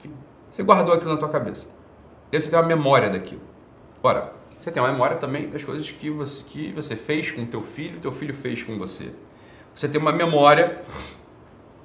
Enfim, 0.00 0.12
você 0.50 0.64
guardou 0.64 0.92
aquilo 0.92 1.12
na 1.12 1.18
tua 1.18 1.28
cabeça. 1.28 1.68
E 2.32 2.40
você 2.40 2.50
tem 2.50 2.58
uma 2.58 2.66
memória 2.66 3.08
daquilo. 3.08 3.42
Ora, 4.02 4.32
você 4.58 4.72
tem 4.72 4.82
uma 4.82 4.90
memória 4.90 5.18
também 5.18 5.48
das 5.50 5.62
coisas 5.62 5.88
que 5.88 6.10
você, 6.10 6.42
que 6.42 6.72
você 6.72 6.96
fez 6.96 7.30
com 7.30 7.46
teu 7.46 7.62
filho, 7.62 8.00
teu 8.00 8.10
filho 8.10 8.34
fez 8.34 8.64
com 8.64 8.76
você. 8.76 9.12
Você 9.72 9.88
tem 9.88 10.00
uma 10.00 10.10
memória 10.10 10.82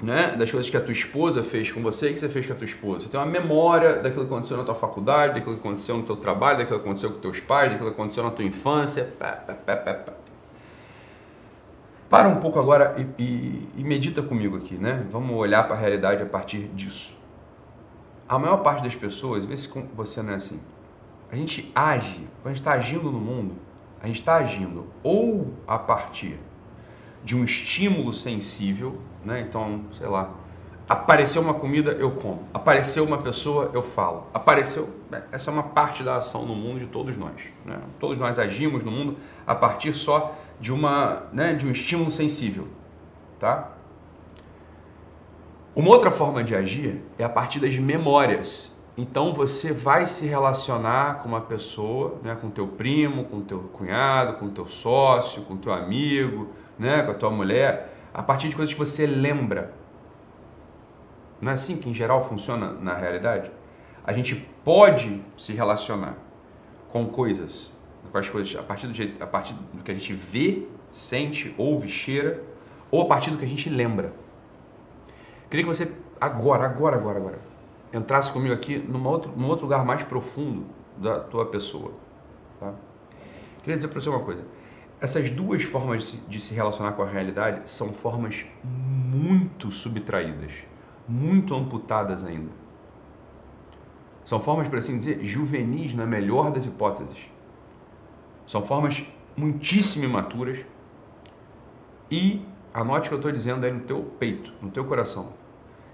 né, 0.03 0.35
das 0.35 0.51
coisas 0.51 0.69
que 0.69 0.75
a 0.75 0.81
tua 0.81 0.91
esposa 0.91 1.43
fez 1.43 1.71
com 1.71 1.81
você 1.81 2.09
e 2.09 2.13
que 2.13 2.19
você 2.19 2.27
fez 2.27 2.45
com 2.45 2.51
a 2.51 2.55
tua 2.55 2.65
esposa. 2.65 3.05
Você 3.05 3.09
tem 3.09 3.19
uma 3.19 3.25
memória 3.25 3.95
daquilo 3.95 4.25
que 4.25 4.33
aconteceu 4.33 4.57
na 4.57 4.63
tua 4.63 4.75
faculdade, 4.75 5.35
daquilo 5.35 5.55
que 5.55 5.61
aconteceu 5.61 5.97
no 5.97 6.03
teu 6.03 6.17
trabalho, 6.17 6.57
daquilo 6.57 6.79
que 6.79 6.85
aconteceu 6.85 7.11
com 7.11 7.19
teus 7.19 7.39
pais, 7.39 7.71
daquilo 7.71 7.89
que 7.89 7.95
aconteceu 7.95 8.23
na 8.23 8.31
tua 8.31 8.43
infância. 8.43 9.13
Para 12.09 12.27
um 12.27 12.35
pouco 12.35 12.59
agora 12.59 12.95
e, 12.97 13.23
e, 13.23 13.69
e 13.77 13.83
medita 13.83 14.21
comigo 14.21 14.57
aqui, 14.57 14.75
né? 14.75 15.07
Vamos 15.09 15.37
olhar 15.37 15.63
para 15.63 15.77
a 15.77 15.79
realidade 15.79 16.21
a 16.21 16.25
partir 16.25 16.67
disso. 16.75 17.17
A 18.27 18.37
maior 18.37 18.57
parte 18.57 18.83
das 18.83 18.95
pessoas, 18.95 19.45
vê 19.45 19.55
se 19.55 19.69
você 19.95 20.21
não 20.21 20.33
é 20.33 20.35
assim. 20.35 20.59
A 21.31 21.35
gente 21.35 21.71
age, 21.73 22.27
quando 22.41 22.47
a 22.47 22.49
gente 22.49 22.59
está 22.59 22.73
agindo 22.73 23.09
no 23.09 23.19
mundo, 23.19 23.55
a 24.01 24.07
gente 24.07 24.19
está 24.19 24.35
agindo 24.35 24.85
ou 25.01 25.53
a 25.65 25.79
partir 25.79 26.37
de 27.23 27.35
um 27.35 27.43
estímulo 27.43 28.13
sensível, 28.13 28.99
né? 29.23 29.41
Então, 29.41 29.85
sei 29.93 30.07
lá, 30.07 30.31
apareceu 30.87 31.41
uma 31.41 31.53
comida, 31.53 31.91
eu 31.91 32.11
como. 32.11 32.47
Apareceu 32.53 33.03
uma 33.03 33.17
pessoa, 33.17 33.71
eu 33.73 33.81
falo. 33.81 34.27
Apareceu, 34.33 34.89
né? 35.09 35.23
essa 35.31 35.49
é 35.49 35.53
uma 35.53 35.63
parte 35.63 36.03
da 36.03 36.17
ação 36.17 36.45
no 36.45 36.55
mundo 36.55 36.79
de 36.79 36.87
todos 36.87 37.15
nós. 37.15 37.41
Né? 37.65 37.79
Todos 37.99 38.17
nós 38.17 38.37
agimos 38.37 38.83
no 38.83 38.91
mundo 38.91 39.17
a 39.47 39.55
partir 39.55 39.93
só 39.93 40.35
de 40.59 40.71
uma, 40.71 41.23
né, 41.31 41.53
de 41.53 41.67
um 41.67 41.71
estímulo 41.71 42.11
sensível, 42.11 42.67
tá? 43.39 43.71
Uma 45.75 45.89
outra 45.89 46.11
forma 46.11 46.43
de 46.43 46.55
agir 46.55 47.01
é 47.17 47.23
a 47.23 47.29
partir 47.29 47.59
das 47.59 47.75
memórias. 47.77 48.71
Então 48.95 49.33
você 49.33 49.73
vai 49.73 50.05
se 50.05 50.27
relacionar 50.27 51.17
com 51.17 51.27
uma 51.27 51.41
pessoa, 51.41 52.19
né, 52.23 52.37
com 52.39 52.51
teu 52.51 52.67
primo, 52.67 53.25
com 53.25 53.41
teu 53.41 53.59
cunhado, 53.73 54.33
com 54.33 54.49
teu 54.49 54.67
sócio, 54.67 55.41
com 55.41 55.57
teu 55.57 55.73
amigo, 55.73 56.49
né, 56.77 57.03
com 57.03 57.11
a 57.11 57.13
tua 57.13 57.29
mulher 57.29 57.93
a 58.13 58.21
partir 58.21 58.49
de 58.49 58.55
coisas 58.55 58.73
que 58.73 58.79
você 58.79 59.05
lembra. 59.05 59.73
Não 61.41 61.51
é 61.51 61.53
assim 61.53 61.77
que 61.77 61.89
em 61.89 61.93
geral 61.93 62.27
funciona 62.27 62.71
na 62.71 62.95
realidade? 62.95 63.51
A 64.05 64.13
gente 64.13 64.35
pode 64.63 65.21
se 65.37 65.53
relacionar 65.53 66.15
com 66.89 67.05
coisas, 67.05 67.73
com 68.11 68.17
as 68.17 68.29
coisas 68.29 68.55
a 68.55 68.63
partir 68.63 68.87
do 68.87 68.93
jeito, 68.93 69.21
a 69.21 69.27
partir 69.27 69.53
do 69.73 69.83
que 69.83 69.91
a 69.91 69.93
gente 69.93 70.13
vê, 70.13 70.67
sente, 70.91 71.53
ouve, 71.57 71.89
cheira, 71.89 72.43
ou 72.91 73.01
a 73.01 73.05
partir 73.05 73.31
do 73.31 73.37
que 73.37 73.45
a 73.45 73.47
gente 73.47 73.69
lembra. 73.69 74.13
Queria 75.49 75.65
que 75.65 75.73
você 75.73 75.91
agora, 76.19 76.65
agora, 76.65 76.95
agora, 76.95 77.17
agora 77.17 77.53
entrasse 77.93 78.31
comigo 78.31 78.53
aqui 78.53 78.77
num 78.79 79.05
outro, 79.07 79.31
num 79.37 79.47
outro 79.47 79.65
lugar 79.65 79.85
mais 79.85 80.01
profundo 80.03 80.65
da 80.97 81.19
tua 81.19 81.45
pessoa. 81.45 81.91
Tá? 82.59 82.73
Queria 83.59 83.75
dizer 83.75 83.87
para 83.87 84.01
você 84.01 84.09
uma 84.09 84.19
coisa. 84.19 84.43
Essas 85.03 85.29
duas 85.29 85.63
formas 85.63 86.17
de 86.29 86.39
se 86.39 86.53
relacionar 86.53 86.93
com 86.93 87.01
a 87.01 87.05
realidade 87.05 87.69
são 87.69 87.91
formas 87.91 88.45
muito 88.63 89.69
subtraídas, 89.69 90.53
muito 91.05 91.53
amputadas 91.53 92.23
ainda. 92.23 92.49
São 94.23 94.39
formas, 94.39 94.69
por 94.69 94.77
assim 94.77 94.97
dizer, 94.97 95.19
juvenis 95.21 95.93
na 95.93 96.05
melhor 96.05 96.53
das 96.53 96.65
hipóteses. 96.65 97.17
São 98.47 98.63
formas 98.63 99.03
muitíssimo 99.35 100.05
imaturas 100.05 100.59
e 102.09 102.41
anote 102.73 103.07
o 103.07 103.09
que 103.09 103.15
eu 103.15 103.17
estou 103.17 103.31
dizendo 103.33 103.65
aí 103.65 103.73
no 103.73 103.81
teu 103.81 104.03
peito, 104.17 104.53
no 104.61 104.71
teu 104.71 104.85
coração. 104.85 105.33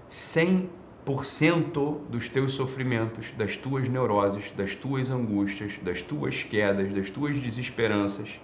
100% 0.08 1.98
dos 2.08 2.28
teus 2.28 2.52
sofrimentos, 2.52 3.32
das 3.32 3.56
tuas 3.56 3.88
neuroses, 3.88 4.52
das 4.52 4.76
tuas 4.76 5.10
angústias, 5.10 5.80
das 5.82 6.00
tuas 6.00 6.44
quedas, 6.44 6.94
das 6.94 7.10
tuas 7.10 7.40
desesperanças, 7.40 8.38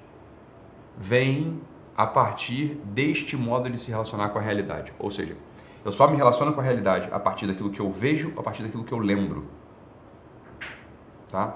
vêm 0.96 1.60
a 1.96 2.06
partir 2.06 2.80
deste 2.84 3.36
modo 3.36 3.70
de 3.70 3.78
se 3.78 3.90
relacionar 3.90 4.28
com 4.30 4.38
a 4.38 4.42
realidade. 4.42 4.92
Ou 4.98 5.10
seja, 5.10 5.36
eu 5.84 5.92
só 5.92 6.08
me 6.08 6.16
relaciono 6.16 6.52
com 6.52 6.60
a 6.60 6.64
realidade 6.64 7.08
a 7.12 7.18
partir 7.18 7.46
daquilo 7.46 7.70
que 7.70 7.80
eu 7.80 7.90
vejo, 7.90 8.32
a 8.36 8.42
partir 8.42 8.62
daquilo 8.62 8.84
que 8.84 8.92
eu 8.92 8.98
lembro. 8.98 9.46
Tá? 11.30 11.54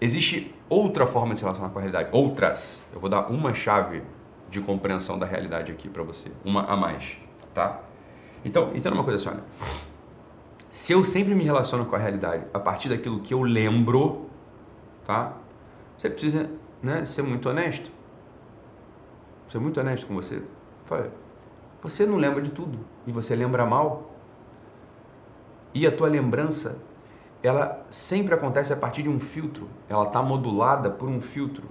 Existe 0.00 0.54
outra 0.68 1.06
forma 1.06 1.34
de 1.34 1.40
se 1.40 1.44
relacionar 1.44 1.70
com 1.70 1.78
a 1.78 1.82
realidade, 1.82 2.08
outras. 2.12 2.82
Eu 2.92 3.00
vou 3.00 3.08
dar 3.08 3.30
uma 3.30 3.54
chave 3.54 4.02
de 4.50 4.60
compreensão 4.60 5.18
da 5.18 5.26
realidade 5.26 5.72
aqui 5.72 5.88
para 5.88 6.02
você, 6.02 6.30
uma 6.44 6.64
a 6.64 6.76
mais, 6.76 7.16
tá? 7.54 7.80
Então, 8.44 8.70
entenda 8.74 8.94
uma 8.94 9.04
coisa 9.04 9.18
assim, 9.18 9.28
olha. 9.28 9.44
Se 10.70 10.92
eu 10.92 11.04
sempre 11.04 11.34
me 11.34 11.44
relaciono 11.44 11.86
com 11.86 11.94
a 11.94 11.98
realidade 11.98 12.44
a 12.52 12.58
partir 12.58 12.88
daquilo 12.88 13.20
que 13.20 13.32
eu 13.32 13.42
lembro, 13.42 14.28
tá? 15.06 15.34
Você 15.96 16.10
precisa, 16.10 16.50
né, 16.82 17.04
ser 17.04 17.22
muito 17.22 17.48
honesto. 17.48 17.90
Ser 19.52 19.58
muito 19.58 19.78
honesto 19.78 20.06
com 20.06 20.14
você. 20.14 20.42
Fala, 20.86 21.12
você 21.82 22.06
não 22.06 22.16
lembra 22.16 22.40
de 22.40 22.50
tudo 22.50 22.78
e 23.06 23.12
você 23.12 23.36
lembra 23.36 23.66
mal. 23.66 24.10
E 25.74 25.86
a 25.86 25.92
tua 25.92 26.08
lembrança, 26.08 26.78
ela 27.42 27.84
sempre 27.90 28.34
acontece 28.34 28.72
a 28.72 28.76
partir 28.76 29.02
de 29.02 29.10
um 29.10 29.20
filtro. 29.20 29.68
Ela 29.90 30.04
está 30.04 30.22
modulada 30.22 30.88
por 30.88 31.06
um 31.06 31.20
filtro 31.20 31.68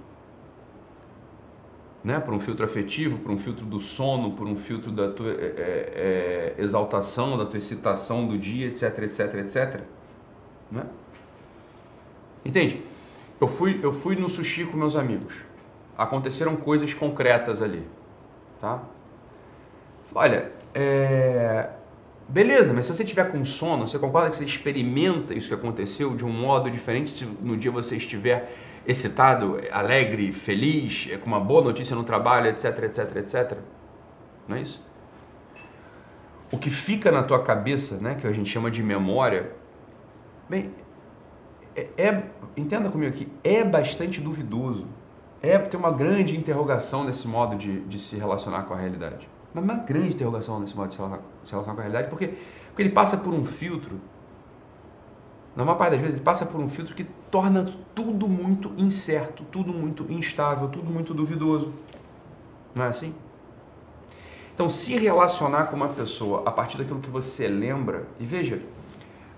né? 2.04 2.20
por 2.20 2.32
um 2.34 2.40
filtro 2.40 2.64
afetivo, 2.64 3.18
por 3.18 3.32
um 3.32 3.38
filtro 3.38 3.66
do 3.66 3.80
sono, 3.80 4.32
por 4.32 4.46
um 4.46 4.56
filtro 4.56 4.92
da 4.92 5.10
tua 5.10 5.30
é, 5.30 5.34
é, 5.34 6.54
é, 6.58 6.62
exaltação, 6.62 7.36
da 7.36 7.44
tua 7.44 7.58
excitação 7.58 8.26
do 8.26 8.38
dia, 8.38 8.68
etc, 8.68 8.98
etc, 9.02 9.34
etc. 9.34 9.80
Né? 10.70 10.84
Entende? 12.44 12.82
Eu 13.40 13.48
fui, 13.48 13.80
eu 13.82 13.92
fui 13.92 14.14
no 14.14 14.28
sushi 14.28 14.66
com 14.66 14.76
meus 14.76 14.94
amigos. 14.94 15.51
Aconteceram 15.96 16.56
coisas 16.56 16.94
concretas 16.94 17.60
ali. 17.62 17.86
Tá? 18.60 18.82
Olha, 20.14 20.52
é... 20.74 21.70
beleza, 22.28 22.72
mas 22.72 22.86
se 22.86 22.94
você 22.94 23.04
tiver 23.04 23.30
com 23.30 23.44
sono, 23.44 23.88
você 23.88 23.98
concorda 23.98 24.30
que 24.30 24.36
você 24.36 24.44
experimenta 24.44 25.34
isso 25.34 25.48
que 25.48 25.54
aconteceu 25.54 26.14
de 26.14 26.24
um 26.24 26.32
modo 26.32 26.70
diferente 26.70 27.10
se 27.10 27.24
no 27.24 27.56
dia 27.56 27.70
você 27.70 27.96
estiver 27.96 28.52
excitado, 28.86 29.58
alegre, 29.70 30.32
feliz, 30.32 31.08
é 31.10 31.16
com 31.16 31.26
uma 31.26 31.40
boa 31.40 31.62
notícia 31.62 31.94
no 31.94 32.04
trabalho, 32.04 32.48
etc, 32.48 32.82
etc, 32.84 33.16
etc. 33.16 33.58
Não 34.48 34.56
é 34.56 34.62
isso? 34.62 34.82
O 36.50 36.58
que 36.58 36.68
fica 36.68 37.10
na 37.10 37.22
tua 37.22 37.42
cabeça, 37.42 37.96
né, 37.96 38.14
que 38.14 38.26
a 38.26 38.32
gente 38.32 38.50
chama 38.50 38.70
de 38.70 38.82
memória, 38.82 39.52
bem, 40.48 40.70
é, 41.74 41.88
é 41.96 42.22
entenda 42.56 42.90
comigo 42.90 43.10
aqui, 43.10 43.28
é 43.42 43.64
bastante 43.64 44.20
duvidoso. 44.20 44.86
É 45.42 45.58
tem 45.58 45.78
uma 45.78 45.90
grande 45.90 46.36
interrogação 46.36 47.04
nesse 47.04 47.26
modo 47.26 47.56
de, 47.56 47.80
de 47.80 47.98
se 47.98 48.16
relacionar 48.16 48.62
com 48.62 48.74
a 48.74 48.76
realidade. 48.76 49.28
Uma 49.54 49.74
grande 49.74 50.14
interrogação 50.14 50.60
nesse 50.60 50.76
modo 50.76 50.88
de 50.88 50.94
se 50.94 51.00
relacionar 51.00 51.74
com 51.74 51.80
a 51.80 51.82
realidade, 51.82 52.08
porque, 52.08 52.28
porque 52.68 52.82
ele 52.82 52.90
passa 52.90 53.16
por 53.16 53.34
um 53.34 53.44
filtro 53.44 54.00
na 55.54 55.64
maior 55.64 55.76
parte 55.76 55.92
das 55.92 56.00
vezes, 56.00 56.14
ele 56.14 56.24
passa 56.24 56.46
por 56.46 56.60
um 56.60 56.68
filtro 56.68 56.94
que 56.94 57.04
torna 57.30 57.74
tudo 57.94 58.26
muito 58.26 58.72
incerto, 58.78 59.44
tudo 59.44 59.72
muito 59.72 60.10
instável, 60.10 60.68
tudo 60.68 60.90
muito 60.90 61.12
duvidoso. 61.12 61.72
Não 62.74 62.84
é 62.84 62.88
assim? 62.88 63.14
Então, 64.54 64.70
se 64.70 64.96
relacionar 64.96 65.66
com 65.66 65.76
uma 65.76 65.88
pessoa 65.88 66.42
a 66.46 66.50
partir 66.50 66.78
daquilo 66.78 67.00
que 67.00 67.10
você 67.10 67.48
lembra, 67.48 68.06
e 68.18 68.24
veja, 68.24 68.62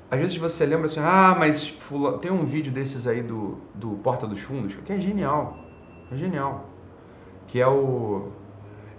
às 0.09 0.21
vezes 0.21 0.37
você 0.37 0.65
lembra 0.65 0.87
assim, 0.87 1.01
ah, 1.01 1.35
mas 1.37 1.69
fulano, 1.69 2.19
tem 2.19 2.31
um 2.31 2.45
vídeo 2.45 2.73
desses 2.73 3.07
aí 3.07 3.23
do, 3.23 3.59
do 3.75 3.91
Porta 3.97 4.27
dos 4.27 4.41
Fundos, 4.41 4.77
que 4.85 4.93
é 4.93 5.01
genial, 5.01 5.59
é 6.13 6.17
genial, 6.17 6.67
que 7.47 7.61
é 7.61 7.67
o... 7.67 8.29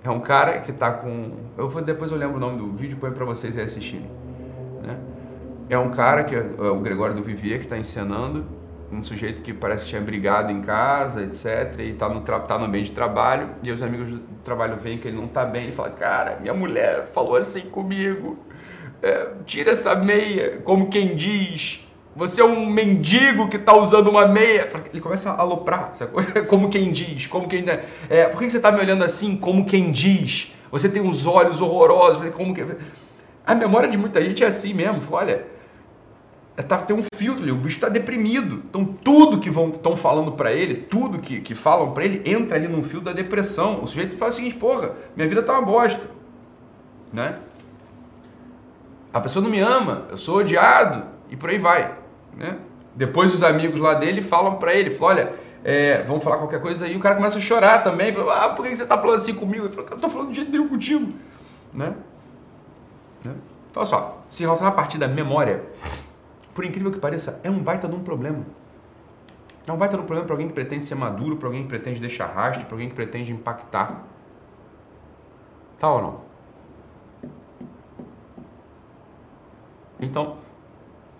É 0.03 0.09
um 0.09 0.19
cara 0.19 0.59
que 0.59 0.71
tá 0.71 0.91
com... 0.91 1.31
Eu 1.57 1.67
vou, 1.67 1.81
depois 1.81 2.11
eu 2.11 2.17
lembro 2.17 2.37
o 2.37 2.39
nome 2.39 2.57
do 2.57 2.71
vídeo, 2.73 2.97
põe 2.97 3.11
para 3.11 3.25
vocês 3.25 3.57
aí 3.57 3.63
assistirem, 3.63 4.09
né? 4.83 4.99
é 5.69 5.77
um 5.77 5.89
cara 5.89 6.23
que 6.23 6.35
é, 6.35 6.39
o 6.39 6.79
Gregório 6.79 7.15
do 7.15 7.23
Vivier 7.23 7.59
que 7.59 7.65
está 7.65 7.77
encenando, 7.77 8.45
um 8.91 9.03
sujeito 9.03 9.41
que 9.41 9.53
parece 9.53 9.83
que 9.83 9.89
tinha 9.89 10.01
brigado 10.01 10.51
em 10.51 10.61
casa, 10.61 11.23
etc, 11.23 11.79
e 11.79 11.91
está 11.91 12.07
no, 12.07 12.21
tá 12.21 12.59
no 12.59 12.65
ambiente 12.65 12.87
de 12.87 12.91
trabalho, 12.91 13.49
e 13.63 13.71
os 13.71 13.81
amigos 13.81 14.11
do 14.11 14.19
trabalho 14.43 14.77
veem 14.77 14.97
que 14.97 15.07
ele 15.07 15.17
não 15.17 15.25
está 15.25 15.43
bem, 15.43 15.63
ele 15.63 15.71
fala, 15.71 15.89
cara, 15.89 16.37
minha 16.39 16.53
mulher 16.53 17.05
falou 17.05 17.35
assim 17.35 17.61
comigo, 17.61 18.37
é, 19.01 19.31
tira 19.45 19.71
essa 19.71 19.95
meia, 19.95 20.59
como 20.63 20.89
quem 20.89 21.15
diz, 21.15 21.84
você 22.15 22.41
é 22.41 22.45
um 22.45 22.65
mendigo 22.65 23.49
que 23.49 23.57
está 23.57 23.75
usando 23.75 24.07
uma 24.07 24.27
meia. 24.27 24.69
Ele 24.91 25.01
começa 25.01 25.31
a 25.31 25.41
aloprar, 25.41 25.91
como 26.47 26.69
quem 26.69 26.91
diz, 26.91 27.27
como 27.27 27.47
quem... 27.47 27.65
É, 28.09 28.27
por 28.27 28.39
que 28.39 28.49
você 28.49 28.57
está 28.57 28.71
me 28.71 28.79
olhando 28.79 29.03
assim, 29.03 29.35
como 29.35 29.65
quem 29.65 29.91
diz? 29.91 30.53
Você 30.71 30.87
tem 30.87 31.01
uns 31.01 31.25
olhos 31.25 31.59
horrorosos, 31.61 32.29
como 32.29 32.53
que... 32.53 32.65
A 33.45 33.53
memória 33.53 33.89
de 33.89 33.97
muita 33.97 34.23
gente 34.23 34.43
é 34.43 34.47
assim 34.47 34.73
mesmo, 34.73 35.01
olha 35.11 35.55
é, 36.57 36.63
tá, 36.63 36.77
tem 36.77 36.95
um 36.95 37.03
filtro 37.13 37.43
ali, 37.43 37.51
o 37.51 37.55
bicho 37.55 37.75
está 37.75 37.89
deprimido. 37.89 38.63
Então 38.69 38.85
tudo 38.85 39.39
que 39.39 39.49
estão 39.49 39.95
falando 39.95 40.31
para 40.31 40.53
ele, 40.53 40.75
tudo 40.75 41.19
que, 41.19 41.41
que 41.41 41.53
falam 41.53 41.91
para 41.91 42.05
ele, 42.05 42.21
entra 42.25 42.55
ali 42.55 42.67
no 42.67 42.81
filtro 42.81 43.13
da 43.13 43.13
depressão. 43.13 43.83
O 43.83 43.87
sujeito 43.87 44.17
fala 44.17 44.31
o 44.31 44.33
seguinte, 44.33 44.55
porra, 44.55 44.93
minha 45.15 45.27
vida 45.27 45.43
tá 45.43 45.53
uma 45.53 45.61
bosta. 45.61 46.09
Né? 47.11 47.39
A 49.13 49.19
pessoa 49.19 49.43
não 49.43 49.49
me 49.49 49.59
ama, 49.59 50.05
eu 50.09 50.17
sou 50.17 50.37
odiado 50.37 51.05
e 51.29 51.35
por 51.35 51.49
aí 51.49 51.57
vai. 51.57 52.04
Né? 52.35 52.57
Depois 52.95 53.33
os 53.33 53.43
amigos 53.43 53.79
lá 53.79 53.93
dele 53.93 54.21
falam 54.21 54.55
para 54.55 54.73
ele, 54.73 54.91
falam, 54.91 55.17
olha, 55.17 55.33
é, 55.63 56.03
vamos 56.03 56.23
falar 56.23 56.37
qualquer 56.37 56.61
coisa 56.61 56.85
aí, 56.85 56.93
e 56.93 56.97
o 56.97 56.99
cara 56.99 57.15
começa 57.15 57.37
a 57.37 57.41
chorar 57.41 57.83
também. 57.83 58.13
Fala, 58.13 58.45
ah, 58.45 58.49
por 58.49 58.65
que 58.65 58.75
você 58.75 58.85
tá 58.85 58.97
falando 58.97 59.15
assim 59.15 59.33
comigo? 59.33 59.65
Eu 59.65 59.71
falo, 59.71 59.87
eu 59.89 59.97
tô 59.97 60.09
falando 60.09 60.29
de 60.29 60.35
jeito 60.35 60.51
nenhum 60.51 60.67
contigo. 60.67 61.11
Né? 61.73 61.95
né? 63.23 63.33
Então, 63.71 63.81
olha 63.81 63.85
só, 63.85 64.23
se 64.29 64.43
relacionar 64.43 64.69
a 64.69 64.73
partir 64.73 64.97
da 64.97 65.07
memória, 65.07 65.63
por 66.53 66.63
incrível 66.63 66.91
que 66.91 66.99
pareça, 66.99 67.39
é 67.43 67.49
um 67.49 67.59
baita 67.59 67.87
de 67.87 67.95
um 67.95 68.03
problema. 68.03 68.45
É 69.67 69.71
um 69.71 69.77
baita 69.77 69.97
de 69.97 70.03
um 70.03 70.05
problema 70.05 70.25
para 70.25 70.33
alguém 70.35 70.47
que 70.47 70.53
pretende 70.53 70.85
ser 70.85 70.95
maduro, 70.95 71.37
para 71.37 71.47
alguém 71.47 71.63
que 71.63 71.69
pretende 71.69 71.99
deixar 71.99 72.27
rastro, 72.27 72.65
para 72.65 72.75
alguém 72.75 72.87
que 72.87 72.95
pretende 72.95 73.31
impactar. 73.31 74.03
Tá 75.79 75.91
ou 75.91 76.01
não? 76.01 76.21
Então, 79.99 80.37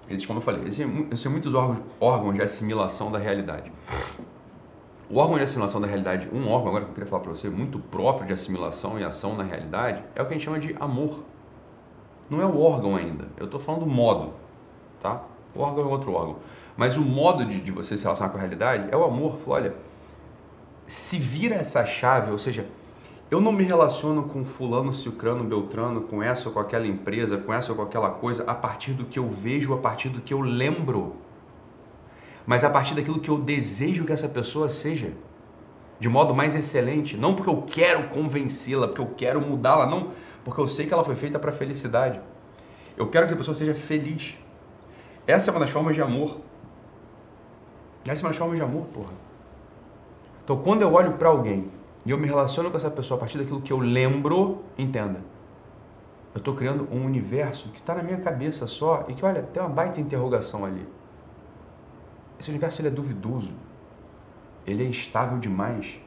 existe, 0.08 0.28
como 0.28 0.40
eu 0.40 0.44
falei, 0.44 0.62
existem, 0.62 1.08
existem 1.08 1.32
muitos 1.32 1.54
órgãos, 1.54 1.80
órgãos 2.00 2.36
de 2.36 2.42
assimilação 2.42 3.12
da 3.12 3.20
realidade. 3.20 3.72
O 5.10 5.18
órgão 5.18 5.38
de 5.38 5.44
assimilação 5.44 5.80
da 5.80 5.88
realidade, 5.88 6.28
um 6.34 6.50
órgão 6.50 6.70
agora 6.70 6.86
que 6.86 6.92
eu 6.92 6.94
queria 6.96 7.10
falar 7.10 7.22
para 7.22 7.32
você, 7.32 7.50
muito 7.50 7.78
próprio 7.78 8.28
de 8.28 8.34
assimilação 8.34 9.00
e 9.00 9.04
ação 9.04 9.36
na 9.36 9.44
realidade, 9.44 10.04
é 10.16 10.22
o 10.22 10.26
que 10.26 10.34
a 10.34 10.38
gente 10.38 10.46
chama 10.46 10.60
de 10.60 10.76
amor. 10.80 11.24
Não 12.30 12.42
é 12.42 12.46
o 12.46 12.60
órgão 12.60 12.96
ainda, 12.96 13.28
eu 13.38 13.46
estou 13.46 13.60
falando 13.60 13.82
do 13.82 13.88
modo 13.88 14.34
tá? 15.06 15.22
O 15.54 15.62
órgão 15.62 15.86
é 15.86 15.88
outro 15.88 16.12
órgão. 16.14 16.38
Mas 16.76 16.98
o 16.98 17.02
modo 17.02 17.46
de, 17.46 17.62
de 17.62 17.72
você 17.72 17.96
se 17.96 18.04
relacionar 18.04 18.32
com 18.32 18.38
a 18.38 18.42
realidade 18.42 18.88
é 18.92 18.98
o 18.98 19.04
amor. 19.04 19.38
Fala, 19.38 19.58
olha, 19.58 19.76
se 20.88 21.18
vira 21.18 21.56
essa 21.56 21.86
chave, 21.86 22.32
ou 22.32 22.38
seja, 22.38 22.68
eu 23.30 23.42
não 23.42 23.52
me 23.52 23.64
relaciono 23.64 24.24
com 24.24 24.46
fulano, 24.46 24.94
cicrano, 24.94 25.44
beltrano, 25.44 26.02
com 26.02 26.22
essa 26.22 26.48
ou 26.48 26.54
com 26.54 26.60
aquela 26.60 26.86
empresa, 26.86 27.38
com 27.38 27.52
essa 27.52 27.72
ou 27.72 27.76
com 27.76 27.82
aquela 27.82 28.12
coisa, 28.12 28.44
a 28.44 28.54
partir 28.54 28.94
do 28.94 29.06
que 29.06 29.18
eu 29.18 29.28
vejo, 29.28 29.74
a 29.74 29.78
partir 29.78 30.10
do 30.10 30.22
que 30.22 30.34
eu 30.34 30.42
lembro. 30.42 31.16
Mas 32.46 32.64
a 32.64 32.70
partir 32.70 32.94
daquilo 32.94 33.20
que 33.20 33.30
eu 33.30 33.40
desejo 33.40 34.06
que 34.06 34.14
essa 34.14 34.30
pessoa 34.30 34.70
seja. 34.70 35.12
De 36.00 36.08
modo 36.08 36.36
mais 36.36 36.54
excelente. 36.54 37.18
Não 37.18 37.34
porque 37.34 37.50
eu 37.50 37.64
quero 37.64 38.08
convencê-la, 38.10 38.88
porque 38.88 39.02
eu 39.02 39.08
quero 39.18 39.42
mudá-la, 39.42 39.88
não. 39.88 40.12
Porque 40.44 40.62
eu 40.62 40.68
sei 40.68 40.86
que 40.86 40.94
ela 40.94 41.04
foi 41.04 41.16
feita 41.16 41.40
para 41.40 41.52
felicidade. 41.52 42.22
Eu 42.96 43.08
quero 43.08 43.26
que 43.26 43.32
essa 43.32 43.38
pessoa 43.38 43.56
seja 43.56 43.74
feliz. 43.74 44.38
Essa 45.26 45.50
é 45.50 45.52
uma 45.52 45.60
das 45.60 45.72
formas 45.72 45.96
de 45.96 46.02
amor. 46.02 46.40
Essa 48.06 48.22
é 48.22 48.24
uma 48.24 48.30
das 48.30 48.38
formas 48.38 48.58
de 48.58 48.64
amor, 48.64 48.86
porra. 48.94 49.14
Então, 50.44 50.58
quando 50.58 50.84
eu 50.84 50.94
olho 50.94 51.14
para 51.14 51.30
alguém 51.30 51.72
e 52.06 52.12
eu 52.12 52.18
me 52.18 52.28
relaciono 52.28 52.70
com 52.70 52.78
essa 52.78 52.92
pessoa 52.92 53.18
a 53.18 53.20
partir 53.20 53.38
daquilo 53.38 53.62
que 53.62 53.74
eu 53.74 53.80
lembro, 53.80 54.64
entenda. 54.78 55.22
Eu 56.34 56.40
estou 56.40 56.54
criando 56.54 56.88
um 56.92 57.04
universo 57.04 57.70
que 57.70 57.80
está 57.80 57.96
na 57.96 58.04
minha 58.04 58.18
cabeça 58.18 58.68
só 58.68 59.06
e 59.08 59.14
que, 59.14 59.26
olha, 59.26 59.42
tem 59.42 59.64
uma 59.64 59.70
baita 59.70 60.00
interrogação 60.00 60.66
ali. 60.66 60.88
Esse 62.40 62.50
universo 62.50 62.82
ele 62.82 62.90
é 62.90 62.92
duvidoso. 62.92 63.52
Ele 64.68 64.84
é 64.84 64.88
instável 64.88 65.40
demais. 65.40 65.98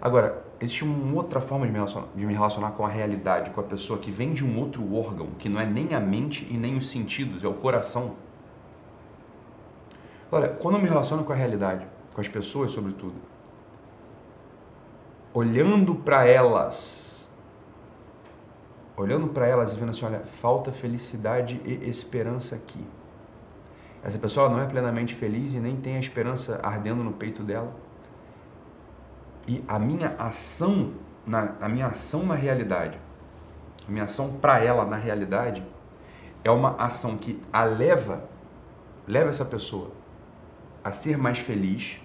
Agora, 0.00 0.44
existe 0.60 0.84
uma 0.84 1.16
outra 1.16 1.40
forma 1.40 1.66
de 1.66 1.72
me, 1.72 1.78
de 2.14 2.26
me 2.26 2.34
relacionar 2.34 2.72
com 2.72 2.84
a 2.84 2.88
realidade, 2.88 3.50
com 3.50 3.60
a 3.60 3.64
pessoa 3.64 3.98
que 3.98 4.10
vem 4.10 4.32
de 4.32 4.44
um 4.44 4.58
outro 4.58 4.94
órgão, 4.94 5.28
que 5.38 5.48
não 5.48 5.60
é 5.60 5.64
nem 5.64 5.94
a 5.94 6.00
mente 6.00 6.46
e 6.50 6.58
nem 6.58 6.76
os 6.76 6.90
sentidos, 6.90 7.42
é 7.42 7.48
o 7.48 7.54
coração. 7.54 8.16
Olha, 10.30 10.48
quando 10.48 10.74
eu 10.74 10.82
me 10.82 10.88
relaciono 10.88 11.24
com 11.24 11.32
a 11.32 11.36
realidade, 11.36 11.86
com 12.12 12.20
as 12.20 12.28
pessoas 12.28 12.72
sobretudo, 12.72 13.14
olhando 15.36 15.94
para 15.94 16.26
elas, 16.26 17.28
olhando 18.96 19.28
para 19.28 19.46
elas 19.46 19.74
e 19.74 19.76
vendo 19.76 19.90
assim, 19.90 20.06
olha, 20.06 20.20
falta 20.20 20.72
felicidade 20.72 21.60
e 21.62 21.90
esperança 21.90 22.54
aqui. 22.54 22.82
Essa 24.02 24.18
pessoa 24.18 24.48
não 24.48 24.58
é 24.62 24.66
plenamente 24.66 25.14
feliz 25.14 25.52
e 25.52 25.58
nem 25.58 25.76
tem 25.76 25.96
a 25.96 26.00
esperança 26.00 26.58
ardendo 26.62 27.04
no 27.04 27.12
peito 27.12 27.42
dela 27.42 27.76
e 29.46 29.62
a 29.68 29.78
minha 29.78 30.16
ação, 30.18 30.94
na, 31.26 31.52
a 31.60 31.68
minha 31.68 31.88
ação 31.88 32.24
na 32.24 32.34
realidade, 32.34 32.98
a 33.86 33.90
minha 33.90 34.04
ação 34.04 34.38
para 34.40 34.64
ela 34.64 34.86
na 34.86 34.96
realidade, 34.96 35.62
é 36.42 36.50
uma 36.50 36.76
ação 36.76 37.14
que 37.14 37.42
a 37.52 37.62
leva, 37.62 38.24
leva 39.06 39.28
essa 39.28 39.44
pessoa 39.44 39.90
a 40.82 40.90
ser 40.92 41.18
mais 41.18 41.38
feliz 41.38 42.00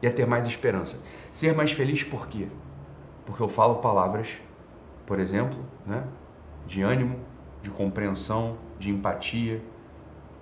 e 0.00 0.06
a 0.06 0.12
ter 0.12 0.26
mais 0.26 0.46
esperança. 0.46 0.98
Ser 1.30 1.54
mais 1.54 1.72
feliz 1.72 2.02
por 2.02 2.28
quê? 2.28 2.48
Porque 3.26 3.42
eu 3.42 3.48
falo 3.48 3.76
palavras, 3.76 4.28
por 5.06 5.18
exemplo, 5.18 5.58
né, 5.86 6.04
de 6.66 6.82
ânimo, 6.82 7.18
de 7.62 7.70
compreensão, 7.70 8.56
de 8.78 8.90
empatia. 8.90 9.62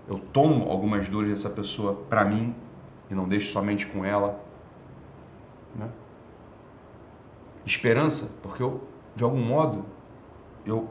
Eu 0.08 0.18
tomo 0.18 0.70
algumas 0.70 1.08
dores 1.08 1.30
dessa 1.30 1.50
pessoa 1.50 1.94
para 2.08 2.24
mim 2.24 2.54
e 3.10 3.14
não 3.14 3.26
deixo 3.26 3.50
somente 3.52 3.86
com 3.86 4.04
ela. 4.04 4.40
Né? 5.74 5.88
esperança, 7.66 8.30
porque 8.42 8.62
eu, 8.62 8.80
de 9.14 9.24
algum 9.24 9.42
modo, 9.42 9.84
eu 10.64 10.88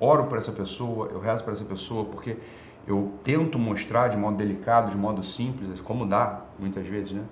oro 0.00 0.24
para 0.24 0.38
essa 0.38 0.50
pessoa, 0.50 1.08
eu 1.08 1.20
rezo 1.20 1.44
para 1.44 1.52
essa 1.52 1.64
pessoa, 1.64 2.06
porque 2.06 2.38
eu 2.86 3.12
tento 3.22 3.58
mostrar 3.58 4.08
de 4.08 4.16
modo 4.16 4.36
delicado, 4.36 4.90
de 4.90 4.96
modo 4.96 5.22
simples, 5.22 5.80
como 5.80 6.06
dá 6.06 6.42
muitas 6.58 6.86
vezes, 6.86 7.12
né? 7.12 7.24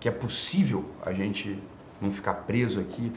Que 0.00 0.08
é 0.08 0.12
possível 0.12 0.90
a 1.04 1.12
gente 1.12 1.58
não 2.00 2.10
ficar 2.10 2.34
preso 2.34 2.80
aqui 2.80 3.12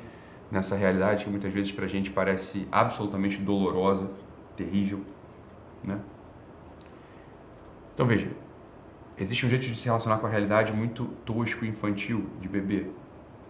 nessa 0.50 0.76
realidade 0.76 1.24
que 1.24 1.30
muitas 1.30 1.54
vezes 1.54 1.72
para 1.72 1.86
a 1.86 1.88
gente 1.88 2.12
parece 2.12 2.67
absolutamente 2.72 3.38
dolorosa, 3.38 4.10
terrível, 4.56 5.02
né? 5.84 6.00
Então 7.94 8.06
veja, 8.06 8.30
existe 9.17 9.46
um 9.46 9.50
jeito 9.50 9.67
de 9.67 9.76
se 9.76 9.86
relacionar 9.86 10.17
com 10.17 10.28
a 10.28 10.30
realidade 10.30 10.74
muito 10.74 11.06
tosco 11.26 11.63
e 11.63 11.70
infantil 11.70 12.28
de 12.41 12.50
bebê, 12.50 12.88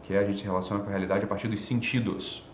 que 0.04 0.14
é 0.14 0.20
a 0.20 0.26
gente 0.26 0.40
se 0.40 0.44
relaciona 0.44 0.82
com 0.82 0.88
a 0.88 0.92
realidade 0.92 1.24
a 1.24 1.28
partir 1.28 1.48
dos 1.48 1.62
sentidos. 1.64 2.48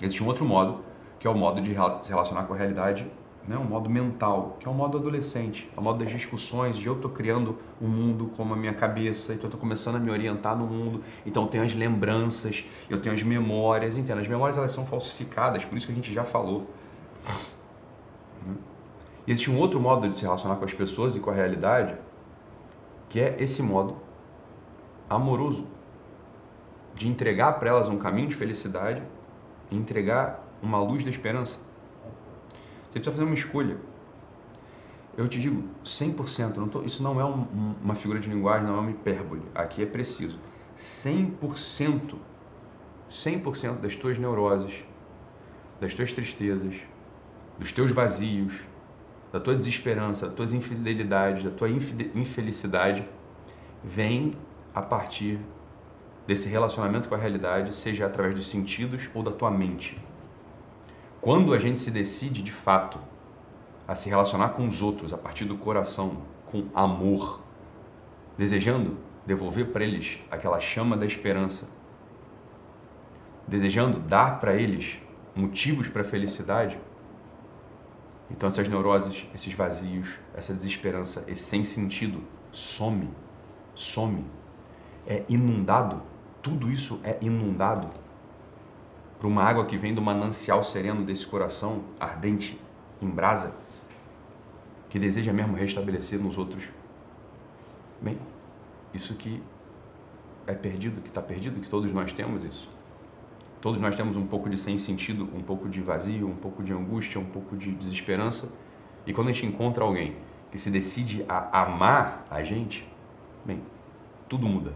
Existe 0.00 0.22
um 0.22 0.26
outro 0.26 0.44
modo, 0.44 0.84
que 1.18 1.26
é 1.26 1.30
o 1.30 1.34
modo 1.34 1.60
de 1.60 1.70
se 1.70 2.08
relacionar 2.08 2.44
com 2.44 2.54
a 2.54 2.56
realidade, 2.56 3.06
né? 3.46 3.56
um 3.58 3.64
modo 3.64 3.90
mental, 3.90 4.56
que 4.60 4.66
é 4.66 4.70
o 4.70 4.74
modo 4.74 4.98
adolescente, 4.98 5.68
é 5.76 5.80
o 5.80 5.82
modo 5.82 6.02
das 6.04 6.12
discussões, 6.12 6.76
de 6.76 6.86
eu 6.86 6.94
estou 6.94 7.10
criando 7.10 7.58
um 7.80 7.88
mundo 7.88 8.30
como 8.36 8.54
a 8.54 8.56
minha 8.56 8.72
cabeça, 8.72 9.32
então 9.32 9.44
eu 9.44 9.48
estou 9.48 9.60
começando 9.60 9.96
a 9.96 9.98
me 9.98 10.10
orientar 10.10 10.56
no 10.56 10.66
mundo, 10.66 11.02
então 11.26 11.44
eu 11.44 11.48
tenho 11.48 11.64
as 11.64 11.74
lembranças, 11.74 12.64
eu 12.88 13.00
tenho 13.00 13.14
as 13.14 13.22
memórias, 13.22 13.96
entende? 13.96 14.20
As 14.20 14.28
memórias 14.28 14.56
elas 14.56 14.72
são 14.72 14.86
falsificadas, 14.86 15.64
por 15.64 15.76
isso 15.76 15.86
que 15.86 15.92
a 15.92 15.94
gente 15.94 16.12
já 16.12 16.24
falou. 16.24 16.70
Né? 18.46 18.54
Existe 19.26 19.50
um 19.50 19.58
outro 19.58 19.80
modo 19.80 20.08
de 20.08 20.16
se 20.16 20.22
relacionar 20.22 20.56
com 20.56 20.64
as 20.64 20.74
pessoas 20.74 21.16
e 21.16 21.20
com 21.20 21.30
a 21.30 21.34
realidade, 21.34 21.96
que 23.08 23.20
é 23.20 23.36
esse 23.38 23.62
modo 23.62 23.96
amoroso, 25.08 25.66
de 26.94 27.08
entregar 27.08 27.58
para 27.58 27.70
elas 27.70 27.88
um 27.88 27.98
caminho 27.98 28.28
de 28.28 28.34
felicidade 28.34 29.02
e 29.70 29.76
entregar 29.76 30.44
uma 30.62 30.78
luz 30.78 31.02
da 31.04 31.10
esperança. 31.10 31.58
Você 32.92 33.00
precisa 33.00 33.12
fazer 33.12 33.24
uma 33.24 33.34
escolha. 33.34 33.78
Eu 35.16 35.26
te 35.26 35.40
digo, 35.40 35.64
100%, 35.82 36.56
não 36.56 36.68
tô, 36.68 36.82
isso 36.82 37.02
não 37.02 37.18
é 37.18 37.24
um, 37.24 37.74
uma 37.82 37.94
figura 37.94 38.20
de 38.20 38.28
linguagem, 38.28 38.66
não 38.66 38.76
é 38.76 38.80
uma 38.80 38.90
hipérbole. 38.90 39.42
Aqui 39.54 39.82
é 39.82 39.86
preciso. 39.86 40.38
100%, 40.76 42.16
100% 43.10 43.80
das 43.80 43.96
tuas 43.96 44.18
neuroses, 44.18 44.84
das 45.80 45.94
tuas 45.94 46.12
tristezas, 46.12 46.74
dos 47.58 47.72
teus 47.72 47.90
vazios, 47.92 48.60
da 49.32 49.40
tua 49.40 49.54
desesperança, 49.54 50.26
das 50.26 50.34
tuas 50.34 50.52
infidelidades, 50.52 51.44
da 51.44 51.50
tua 51.50 51.70
infelicidade, 51.70 53.08
vem 53.82 54.36
a 54.74 54.82
partir 54.82 55.40
desse 56.26 56.46
relacionamento 56.46 57.08
com 57.08 57.14
a 57.14 57.18
realidade, 57.18 57.74
seja 57.74 58.04
através 58.04 58.34
dos 58.34 58.50
sentidos 58.50 59.08
ou 59.14 59.22
da 59.22 59.30
tua 59.30 59.50
mente. 59.50 59.96
Quando 61.22 61.54
a 61.54 61.58
gente 61.60 61.78
se 61.78 61.88
decide 61.88 62.42
de 62.42 62.50
fato 62.50 62.98
a 63.86 63.94
se 63.94 64.08
relacionar 64.08 64.48
com 64.48 64.66
os 64.66 64.82
outros 64.82 65.12
a 65.12 65.16
partir 65.16 65.44
do 65.44 65.56
coração, 65.56 66.16
com 66.46 66.66
amor, 66.74 67.40
desejando 68.36 68.98
devolver 69.24 69.66
para 69.66 69.84
eles 69.84 70.18
aquela 70.28 70.58
chama 70.58 70.96
da 70.96 71.06
esperança, 71.06 71.68
desejando 73.46 74.00
dar 74.00 74.40
para 74.40 74.56
eles 74.56 74.98
motivos 75.32 75.88
para 75.88 76.02
felicidade, 76.02 76.76
então 78.28 78.48
essas 78.48 78.66
neuroses, 78.66 79.24
esses 79.32 79.54
vazios, 79.54 80.18
essa 80.34 80.52
desesperança, 80.52 81.22
esse 81.28 81.44
sem 81.44 81.62
sentido 81.62 82.20
some, 82.50 83.08
some, 83.76 84.24
é 85.06 85.22
inundado. 85.28 86.02
Tudo 86.42 86.68
isso 86.68 87.00
é 87.04 87.16
inundado 87.20 88.01
por 89.22 89.28
uma 89.28 89.44
água 89.44 89.64
que 89.64 89.78
vem 89.78 89.94
do 89.94 90.02
manancial 90.02 90.64
sereno 90.64 91.04
desse 91.04 91.24
coração 91.24 91.84
ardente, 92.00 92.60
em 93.00 93.08
brasa, 93.08 93.54
que 94.90 94.98
deseja 94.98 95.32
mesmo 95.32 95.54
restabelecer 95.54 96.18
nos 96.18 96.36
outros. 96.36 96.64
Bem, 98.00 98.18
isso 98.92 99.14
que 99.14 99.40
é 100.44 100.54
perdido, 100.54 101.00
que 101.00 101.06
está 101.06 101.22
perdido, 101.22 101.60
que 101.60 101.70
todos 101.70 101.92
nós 101.92 102.12
temos 102.12 102.44
isso. 102.44 102.68
Todos 103.60 103.80
nós 103.80 103.94
temos 103.94 104.16
um 104.16 104.26
pouco 104.26 104.50
de 104.50 104.58
sem 104.58 104.76
sentido, 104.76 105.30
um 105.32 105.40
pouco 105.40 105.68
de 105.68 105.80
vazio, 105.80 106.26
um 106.26 106.34
pouco 106.34 106.60
de 106.60 106.72
angústia, 106.72 107.20
um 107.20 107.24
pouco 107.24 107.56
de 107.56 107.70
desesperança. 107.70 108.48
E 109.06 109.12
quando 109.12 109.28
a 109.28 109.32
gente 109.32 109.46
encontra 109.46 109.84
alguém 109.84 110.16
que 110.50 110.58
se 110.58 110.68
decide 110.68 111.24
a 111.28 111.62
amar 111.62 112.26
a 112.28 112.42
gente, 112.42 112.84
bem, 113.44 113.62
tudo 114.28 114.48
muda. 114.48 114.72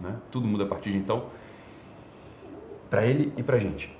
Né? 0.00 0.16
Tudo 0.30 0.48
muda 0.48 0.64
a 0.64 0.66
partir 0.66 0.90
de 0.90 0.96
então, 0.96 1.26
para 2.90 3.06
ele 3.06 3.32
e 3.36 3.42
para 3.42 3.56
a 3.56 3.58
gente. 3.60 3.96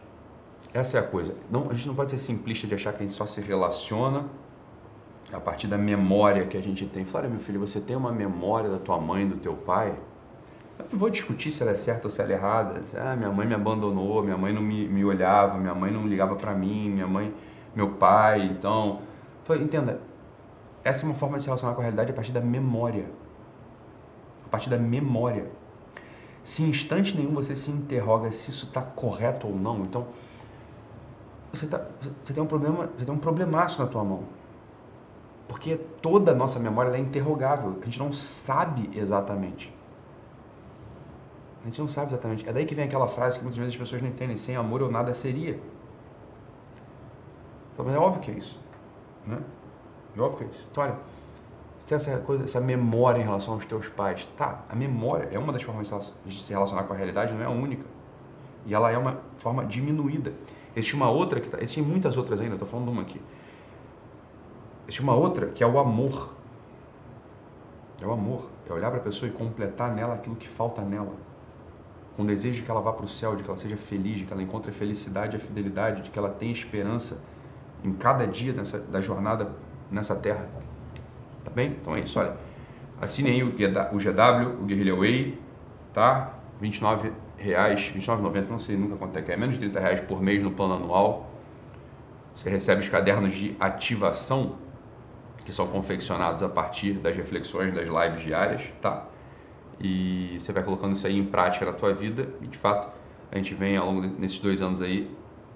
Essa 0.74 0.98
é 0.98 1.00
a 1.00 1.02
coisa. 1.02 1.34
Não, 1.50 1.70
a 1.70 1.74
gente 1.74 1.86
não 1.86 1.94
pode 1.94 2.10
ser 2.10 2.18
simplista 2.18 2.66
de 2.66 2.74
achar 2.74 2.92
que 2.92 2.98
a 2.98 3.06
gente 3.06 3.14
só 3.14 3.24
se 3.24 3.40
relaciona 3.40 4.26
a 5.32 5.40
partir 5.40 5.66
da 5.66 5.78
memória 5.78 6.44
que 6.46 6.56
a 6.56 6.60
gente 6.60 6.84
tem. 6.86 7.04
Fala, 7.04 7.28
meu 7.28 7.40
filho, 7.40 7.58
você 7.58 7.80
tem 7.80 7.96
uma 7.96 8.12
memória 8.12 8.68
da 8.68 8.78
tua 8.78 8.98
mãe, 8.98 9.26
do 9.26 9.36
teu 9.36 9.54
pai? 9.54 9.94
Eu 10.78 10.86
não 10.92 10.98
vou 10.98 11.10
discutir 11.10 11.50
se 11.50 11.62
ela 11.62 11.72
é 11.72 11.74
certa 11.74 12.06
ou 12.08 12.10
se 12.10 12.20
ela 12.20 12.32
é 12.32 12.34
errada. 12.34 12.82
Ah, 12.96 13.14
minha 13.16 13.30
mãe 13.30 13.46
me 13.46 13.54
abandonou, 13.54 14.22
minha 14.22 14.36
mãe 14.36 14.52
não 14.52 14.62
me, 14.62 14.88
me 14.88 15.04
olhava, 15.04 15.58
minha 15.58 15.74
mãe 15.74 15.90
não 15.90 16.06
ligava 16.06 16.34
para 16.36 16.54
mim, 16.54 16.90
minha 16.90 17.06
mãe, 17.06 17.34
meu 17.74 17.90
pai, 17.90 18.42
então... 18.42 19.00
Entenda, 19.60 20.00
essa 20.84 21.04
é 21.04 21.04
uma 21.04 21.14
forma 21.14 21.36
de 21.36 21.42
se 21.42 21.48
relacionar 21.48 21.74
com 21.74 21.80
a 21.80 21.82
realidade 21.82 22.12
a 22.12 22.14
partir 22.14 22.30
da 22.30 22.40
memória. 22.40 23.06
A 24.46 24.48
partir 24.48 24.70
da 24.70 24.78
memória. 24.78 25.50
Se 26.42 26.62
em 26.62 26.68
instante 26.68 27.16
nenhum 27.16 27.34
você 27.34 27.54
se 27.54 27.70
interroga 27.70 28.30
se 28.32 28.50
isso 28.50 28.66
está 28.66 28.82
correto 28.82 29.46
ou 29.46 29.54
não, 29.54 29.82
então 29.82 30.06
você, 31.52 31.66
tá, 31.66 31.84
você 32.22 32.32
tem 32.32 32.42
um 32.42 32.46
problema, 32.46 32.90
você 32.96 33.04
tem 33.04 33.14
um 33.14 33.18
problemaço 33.18 33.80
na 33.80 33.86
tua 33.86 34.04
mão. 34.04 34.24
Porque 35.48 35.76
toda 35.76 36.32
a 36.32 36.34
nossa 36.34 36.58
memória 36.58 36.96
é 36.96 36.98
interrogável, 36.98 37.76
a 37.82 37.84
gente 37.84 37.98
não 37.98 38.12
sabe 38.12 38.88
exatamente. 38.96 39.74
A 41.62 41.66
gente 41.66 41.80
não 41.80 41.88
sabe 41.88 42.12
exatamente. 42.12 42.48
É 42.48 42.52
daí 42.52 42.64
que 42.64 42.74
vem 42.74 42.84
aquela 42.84 43.06
frase 43.06 43.38
que 43.38 43.44
muitas 43.44 43.58
vezes 43.58 43.74
as 43.74 43.78
pessoas 43.78 44.00
não 44.00 44.08
entendem: 44.08 44.36
sem 44.36 44.56
amor 44.56 44.80
eu 44.80 44.90
nada 44.90 45.12
seria. 45.12 45.60
Então, 47.74 47.88
é 47.90 47.98
óbvio 47.98 48.22
que 48.22 48.30
é 48.30 48.34
isso. 48.34 48.58
Né? 49.26 49.38
É 50.16 50.20
óbvio 50.20 50.38
que 50.38 50.44
é 50.44 50.46
isso. 50.48 50.66
Então, 50.70 50.84
olha, 50.84 50.96
tem 51.90 51.96
essa 51.96 52.18
coisa, 52.18 52.44
essa 52.44 52.60
memória 52.60 53.20
em 53.20 53.24
relação 53.24 53.54
aos 53.54 53.66
teus 53.66 53.88
pais. 53.88 54.24
Tá, 54.36 54.64
a 54.68 54.76
memória 54.76 55.28
é 55.32 55.38
uma 55.38 55.52
das 55.52 55.62
formas 55.62 55.90
de 56.24 56.40
se 56.40 56.52
relacionar 56.52 56.84
com 56.84 56.92
a 56.92 56.96
realidade, 56.96 57.34
não 57.34 57.42
é 57.42 57.46
a 57.46 57.50
única. 57.50 57.84
E 58.64 58.72
ela 58.72 58.92
é 58.92 58.96
uma 58.96 59.18
forma 59.38 59.64
diminuída. 59.64 60.32
Existe 60.76 60.94
uma 60.94 61.10
outra 61.10 61.40
que 61.40 61.50
tá, 61.50 61.58
existem 61.58 61.82
muitas 61.82 62.16
outras 62.16 62.40
ainda, 62.40 62.54
estou 62.54 62.68
falando 62.68 62.86
de 62.86 62.92
uma 62.92 63.02
aqui. 63.02 63.20
Existe 64.84 65.02
uma 65.02 65.16
outra 65.16 65.48
que 65.48 65.64
é 65.64 65.66
o 65.66 65.80
amor. 65.80 66.32
É 68.00 68.06
o 68.06 68.12
amor, 68.12 68.48
é 68.68 68.72
olhar 68.72 68.90
para 68.90 69.00
a 69.00 69.02
pessoa 69.02 69.28
e 69.28 69.32
completar 69.32 69.92
nela 69.92 70.14
aquilo 70.14 70.36
que 70.36 70.48
falta 70.48 70.82
nela. 70.82 71.14
Com 72.16 72.22
o 72.22 72.26
desejo 72.26 72.58
de 72.58 72.62
que 72.62 72.70
ela 72.70 72.80
vá 72.80 72.92
para 72.92 73.04
o 73.04 73.08
céu, 73.08 73.34
de 73.34 73.42
que 73.42 73.48
ela 73.48 73.58
seja 73.58 73.76
feliz, 73.76 74.18
de 74.18 74.24
que 74.24 74.32
ela 74.32 74.42
encontre 74.42 74.70
a 74.70 74.74
felicidade 74.74 75.36
e 75.36 75.38
a 75.38 75.40
fidelidade, 75.40 76.02
de 76.02 76.10
que 76.10 76.18
ela 76.18 76.30
tenha 76.30 76.52
esperança 76.52 77.20
em 77.82 77.92
cada 77.92 78.28
dia 78.28 78.52
dessa, 78.52 78.78
da 78.78 79.00
jornada 79.00 79.50
nessa 79.90 80.14
terra. 80.14 80.48
Tá 81.42 81.50
bem? 81.50 81.76
Então 81.80 81.96
é 81.96 82.00
isso, 82.00 82.18
olha. 82.18 82.36
Assine 83.00 83.30
aí 83.30 83.42
o 83.42 83.50
GW, 83.50 84.60
o 84.60 84.64
Guerrilla 84.66 84.96
Way, 84.96 85.38
tá? 85.92 86.34
29 86.60 87.12
reais, 87.38 87.90
29,90, 87.96 88.48
não 88.48 88.58
sei 88.58 88.76
nunca 88.76 88.96
quanto 88.96 89.18
é 89.18 89.22
que 89.22 89.32
é, 89.32 89.36
menos 89.36 89.54
de 89.54 89.60
30 89.60 89.80
reais 89.80 90.00
por 90.00 90.20
mês 90.20 90.42
no 90.42 90.50
plano 90.50 90.74
anual. 90.74 91.30
Você 92.34 92.50
recebe 92.50 92.82
os 92.82 92.88
cadernos 92.88 93.34
de 93.34 93.56
ativação, 93.58 94.56
que 95.44 95.52
são 95.52 95.66
confeccionados 95.66 96.42
a 96.42 96.48
partir 96.48 96.92
das 96.92 97.16
reflexões 97.16 97.74
das 97.74 97.88
lives 97.88 98.22
diárias, 98.22 98.62
tá? 98.80 99.06
E 99.80 100.36
você 100.38 100.52
vai 100.52 100.62
colocando 100.62 100.92
isso 100.92 101.06
aí 101.06 101.18
em 101.18 101.24
prática 101.24 101.64
na 101.64 101.72
tua 101.72 101.94
vida 101.94 102.28
e 102.42 102.46
de 102.46 102.58
fato 102.58 102.90
a 103.32 103.36
gente 103.36 103.54
vem 103.54 103.76
ao 103.76 103.86
longo 103.86 104.06
desses 104.06 104.38
dois 104.38 104.60
anos 104.60 104.82
aí 104.82 105.10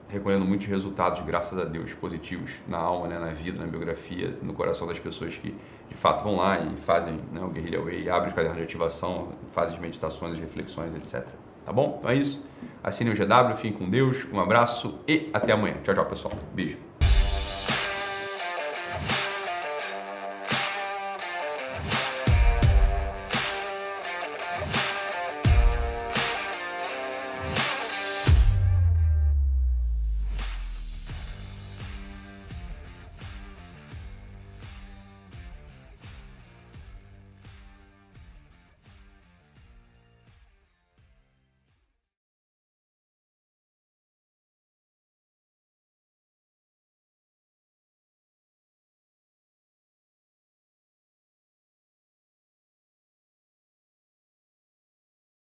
recolhendo 0.09 0.45
muitos 0.45 0.67
resultados, 0.67 1.25
graças 1.25 1.59
a 1.59 1.65
Deus, 1.65 1.93
positivos 1.95 2.53
na 2.69 2.79
alma, 2.79 3.09
né, 3.09 3.19
na 3.19 3.31
vida, 3.31 3.59
na 3.59 3.67
biografia, 3.67 4.37
no 4.43 4.53
coração 4.53 4.87
das 4.87 4.99
pessoas 4.99 5.37
que 5.37 5.55
de 5.89 5.95
fato 5.95 6.23
vão 6.25 6.37
lá 6.37 6.61
e 6.61 6.77
fazem 6.77 7.21
né, 7.33 7.41
o 7.43 7.49
Guerrilha 7.49 7.81
Way, 7.81 8.09
abrem 8.09 8.29
os 8.29 8.35
cadernos 8.35 8.59
de 8.59 8.65
ativação, 8.65 9.33
fazem 9.53 9.77
as 9.77 9.81
meditações, 9.81 10.39
reflexões, 10.39 10.95
etc. 10.95 11.27
Tá 11.65 11.73
bom? 11.73 11.97
Então 11.99 12.11
é 12.11 12.15
isso. 12.15 12.45
Assine 12.83 13.11
o 13.11 13.15
GW, 13.15 13.57
fiquem 13.57 13.73
com 13.73 13.89
Deus, 13.89 14.27
um 14.33 14.39
abraço 14.39 14.99
e 15.09 15.31
até 15.33 15.53
amanhã. 15.53 15.77
Tchau, 15.83 15.95
tchau, 15.95 16.07
pessoal. 16.07 16.33
Beijo. 16.53 16.94